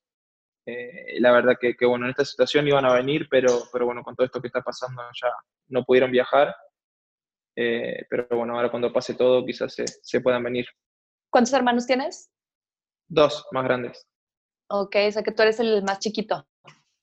Eh, 0.67 1.21
la 1.21 1.33
verdad 1.33 1.55
que, 1.61 1.75
que, 1.75 1.87
bueno, 1.87 2.07
en 2.07 2.11
esta 2.11 2.25
situación 2.25 2.67
iban 2.69 2.85
a 2.85 2.95
venir, 2.95 3.29
pero, 3.31 3.49
pero 3.73 3.87
bueno, 3.87 4.03
con 4.03 4.15
todo 4.15 4.27
esto 4.27 4.41
que 4.41 4.49
está 4.49 4.63
pasando 4.63 5.03
ya 5.23 5.29
no 5.69 5.85
pudieron 5.85 6.11
viajar. 6.11 6.55
Eh, 7.57 8.05
pero 8.11 8.27
bueno, 8.31 8.57
ahora 8.57 8.71
cuando 8.71 8.93
pase 8.93 9.15
todo 9.15 9.45
quizás 9.45 9.75
se, 9.75 9.87
se 9.87 10.21
puedan 10.21 10.43
venir. 10.43 10.67
¿Cuántos 11.31 11.53
hermanos 11.53 11.87
tienes? 11.87 12.31
Dos 13.07 13.47
más 13.53 13.65
grandes, 13.65 14.07
Ok, 14.69 14.97
o 15.09 15.13
sea 15.13 15.23
que 15.23 15.33
tú 15.33 15.43
eres 15.43 15.61
el 15.61 15.83
más 15.83 15.99
chiquito. 15.99 16.47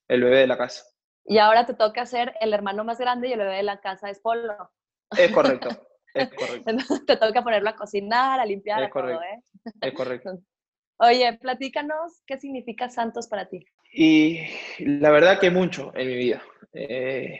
el 0.07 0.23
bebé 0.23 0.39
de 0.39 0.47
la 0.47 0.57
casa. 0.57 0.83
Y 1.25 1.37
ahora 1.37 1.65
te 1.65 1.73
toca 1.75 2.05
ser 2.05 2.33
el 2.41 2.53
hermano 2.53 2.83
más 2.83 2.97
grande 2.99 3.27
y 3.29 3.33
el 3.33 3.39
bebé 3.39 3.57
de 3.57 3.63
la 3.63 3.79
casa 3.79 4.09
es 4.09 4.19
Polo. 4.19 4.71
Es 5.15 5.31
correcto, 5.31 5.69
es 6.13 6.29
correcto, 6.33 6.71
te 7.05 7.17
toca 7.17 7.43
ponerlo 7.43 7.69
a 7.69 7.75
cocinar, 7.75 8.39
a 8.39 8.45
limpiar, 8.45 8.83
Es 8.83 8.89
a 8.89 8.91
todo, 8.91 9.03
correcto. 9.03 9.23
¿eh? 9.23 9.43
es 9.81 9.93
correcto. 9.93 10.39
Oye, 10.99 11.37
platícanos 11.39 12.21
qué 12.25 12.37
significa 12.37 12.89
Santos 12.89 13.27
para 13.27 13.47
ti. 13.47 13.65
Y 13.93 14.39
la 14.79 15.11
verdad 15.11 15.39
que 15.39 15.49
mucho 15.51 15.91
en 15.95 16.07
mi 16.07 16.15
vida. 16.15 16.41
Eh, 16.73 17.39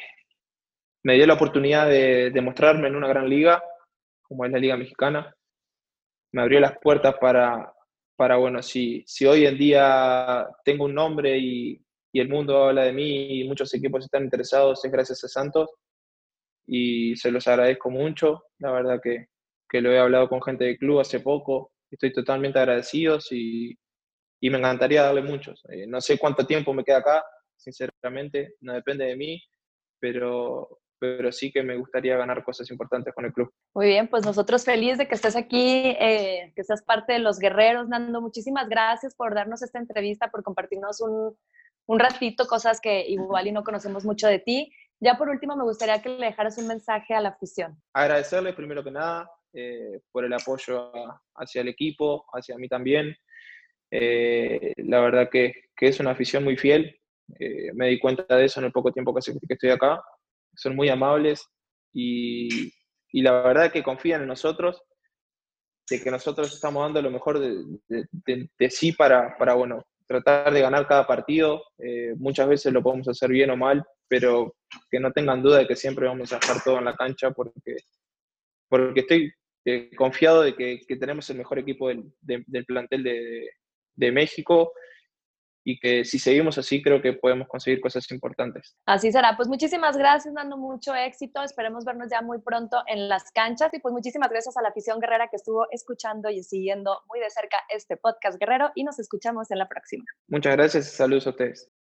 me 1.04 1.14
dio 1.16 1.26
la 1.26 1.34
oportunidad 1.36 1.88
de, 1.88 2.30
de 2.32 2.42
mostrarme 2.42 2.88
en 2.88 2.96
una 2.96 3.08
gran 3.08 3.28
liga, 3.30 3.64
como 4.22 4.46
es 4.46 4.52
la 4.52 4.60
Liga 4.60 4.78
Mexicana. 4.78 5.36
Me 6.34 6.42
abrió 6.42 6.60
las 6.60 6.78
puertas 6.80 7.16
para, 7.20 7.74
para 8.22 8.38
bueno, 8.38 8.62
si, 8.62 9.04
si 9.08 9.26
hoy 9.26 9.48
en 9.48 9.58
día 9.58 10.48
tengo 10.64 10.86
un 10.86 10.94
nombre 10.94 11.40
y, 11.40 11.84
y 12.14 12.20
el 12.20 12.30
mundo 12.30 12.66
habla 12.66 12.84
de 12.84 12.94
mí 12.94 13.40
y 13.40 13.48
muchos 13.48 13.74
equipos 13.74 14.06
están 14.06 14.26
interesados, 14.26 14.86
es 14.86 14.92
gracias 14.92 15.24
a 15.24 15.28
Santos. 15.28 15.72
Y 16.68 17.16
se 17.16 17.32
los 17.32 17.48
agradezco 17.48 17.90
mucho. 17.90 18.44
La 18.60 18.72
verdad 18.74 19.00
que, 19.02 19.30
que 19.68 19.82
lo 19.82 19.92
he 19.92 19.98
hablado 19.98 20.30
con 20.30 20.40
gente 20.40 20.66
del 20.66 20.78
club 20.78 21.00
hace 21.00 21.22
poco. 21.22 21.72
Estoy 21.90 22.14
totalmente 22.14 22.60
agradecidos 22.60 23.32
y, 23.32 23.76
y 24.40 24.50
me 24.52 24.60
encantaría 24.60 25.02
darle 25.02 25.24
muchos. 25.24 25.60
Eh, 25.70 25.88
no 25.88 26.00
sé 26.00 26.20
cuánto 26.20 26.46
tiempo 26.46 26.76
me 26.76 26.84
queda 26.84 26.98
acá, 26.98 27.24
sinceramente, 27.58 28.54
no 28.60 28.74
depende 28.76 29.06
de 29.06 29.16
mí, 29.16 29.42
pero, 30.00 30.81
pero 31.02 31.32
sí 31.32 31.52
que 31.52 31.64
me 31.64 31.78
gustaría 31.78 32.16
ganar 32.16 32.44
cosas 32.44 32.70
importantes 32.70 33.12
con 33.16 33.26
el 33.26 33.34
club. 33.34 33.52
Muy 33.74 33.88
bien, 33.88 34.08
pues 34.08 34.24
nosotros 34.24 34.64
felices 34.64 35.00
de 35.00 35.08
que 35.08 35.16
estés 35.16 35.36
aquí, 35.36 35.96
eh, 36.00 36.54
que 36.56 36.64
seas 36.64 36.84
parte 36.84 37.14
de 37.14 37.20
los 37.20 37.40
guerreros, 37.40 37.90
Nando. 37.90 38.22
Muchísimas 38.22 38.70
gracias 38.70 39.16
por 39.16 39.34
darnos 39.34 39.64
esta 39.64 39.80
entrevista, 39.80 40.30
por 40.30 40.44
compartirnos 40.44 41.02
un, 41.02 41.36
un 41.88 42.00
ratito, 42.00 42.46
cosas 42.46 42.80
que 42.80 43.02
igual 43.10 43.48
y 43.48 43.52
no 43.52 43.64
conocemos 43.64 44.06
mucho 44.06 44.28
de 44.28 44.38
ti. 44.38 44.72
Ya 45.00 45.18
por 45.18 45.30
último, 45.30 45.56
me 45.56 45.64
gustaría 45.64 46.00
que 46.04 46.10
le 46.10 46.28
dejaras 46.28 46.60
un 46.60 46.68
mensaje 46.68 47.16
a 47.16 47.22
la 47.22 47.30
afición. 47.30 47.82
Agradecerle 47.94 48.54
primero 48.54 48.84
que 48.84 48.92
nada 48.92 49.28
eh, 49.54 50.02
por 50.12 50.24
el 50.24 50.34
apoyo 50.34 50.92
hacia 51.34 51.62
el 51.62 51.70
equipo, 51.70 52.26
hacia 52.32 52.56
mí 52.58 52.68
también. 52.68 53.16
Eh, 53.90 54.74
la 54.78 55.00
verdad 55.00 55.30
que, 55.32 55.52
que 55.76 55.88
es 55.88 56.00
una 56.00 56.12
afición 56.12 56.44
muy 56.44 56.58
fiel. 56.58 56.96
Eh, 57.40 57.72
me 57.74 57.88
di 57.88 58.00
cuenta 58.00 58.36
de 58.36 58.46
eso 58.46 58.60
en 58.60 58.68
el 58.68 58.72
poco 58.72 58.92
tiempo 58.92 59.16
que, 59.16 59.22
que 59.32 59.54
estoy 59.56 59.72
acá. 59.72 60.00
Son 60.62 60.76
muy 60.76 60.90
amables 60.90 61.48
y, 61.92 62.72
y 63.12 63.22
la 63.24 63.32
verdad 63.42 63.72
que 63.72 63.82
confían 63.82 64.22
en 64.22 64.28
nosotros, 64.28 64.84
de 65.90 66.02
que 66.02 66.12
nosotros 66.12 66.54
estamos 66.54 66.84
dando 66.84 67.02
lo 67.02 67.10
mejor 67.10 67.40
de, 67.40 67.66
de- 67.88 68.70
sí 68.70 68.92
para, 68.92 69.36
para, 69.40 69.56
bueno, 69.56 69.84
tratar 70.08 70.54
de 70.54 70.62
ganar 70.62 70.88
cada 70.88 71.08
partido. 71.08 71.64
Eh, 71.80 72.14
muchas 72.18 72.48
veces 72.48 72.72
lo 72.72 72.84
podemos 72.84 73.08
hacer 73.08 73.30
bien 73.32 73.50
o 73.50 73.58
mal, 73.58 73.84
pero 74.08 74.56
que 74.90 75.00
no 75.00 75.12
tengan 75.12 75.42
duda 75.42 75.58
de 75.58 75.68
que 75.68 75.76
siempre 75.76 76.06
vamos 76.08 76.32
a 76.32 76.38
dejar 76.40 76.64
todo 76.64 76.78
en 76.78 76.86
la 76.86 76.96
cancha 76.96 77.32
porque, 77.32 77.76
porque 78.70 79.00
estoy 79.02 79.34
eh, 79.66 79.90
confiado 79.96 80.44
de 80.44 80.56
que, 80.56 80.82
que 80.88 80.96
tenemos 80.96 81.28
el 81.32 81.38
mejor 81.38 81.58
equipo 81.60 81.88
del, 81.88 82.04
de- 82.22 82.44
del 82.46 82.66
plantel 82.66 83.04
de 83.04 84.12
México 84.12 84.74
y 85.64 85.80
que 85.80 86.06
si 86.06 86.20
seguimos 86.20 86.58
así 86.58 86.82
creo 86.82 87.02
que 87.02 87.14
podemos 87.14 87.48
conseguir 87.48 87.82
cosas 87.82 88.10
importantes. 88.12 88.76
Así 88.86 89.12
será. 89.12 89.36
Pues 89.36 89.48
muchísimas 89.48 89.98
gracias, 89.98 90.34
Nando, 90.34 90.58
mucho 90.58 90.94
éxito. 90.96 91.44
Esperemos 91.44 91.86
vernos 91.86 92.08
ya 92.12 92.22
muy 92.22 92.40
pronto 92.40 92.82
en 92.88 93.08
las 93.10 93.32
canchas. 93.32 93.74
Y 93.74 93.80
pues 93.80 93.94
muchísimas 93.94 94.30
gracias 94.30 94.58
a 94.58 94.62
la 94.62 94.70
afición 94.70 95.00
guerrera 95.00 95.28
que 95.30 95.36
estuvo 95.36 95.68
escuchando 95.72 96.30
y 96.30 96.44
siguiendo 96.44 97.00
muy 97.10 97.20
de 97.20 97.30
cerca 97.30 97.58
este 97.70 97.98
podcast 97.98 98.40
guerrero. 98.40 98.72
Y 98.76 98.84
nos 98.84 99.00
escuchamos 99.00 99.52
en 99.52 99.60
la 99.60 99.68
próxima. 99.68 100.06
Muchas 100.28 100.56
gracias 100.56 100.88
y 100.88 100.96
saludos 100.96 101.28
a 101.28 101.30
ustedes. 101.32 101.72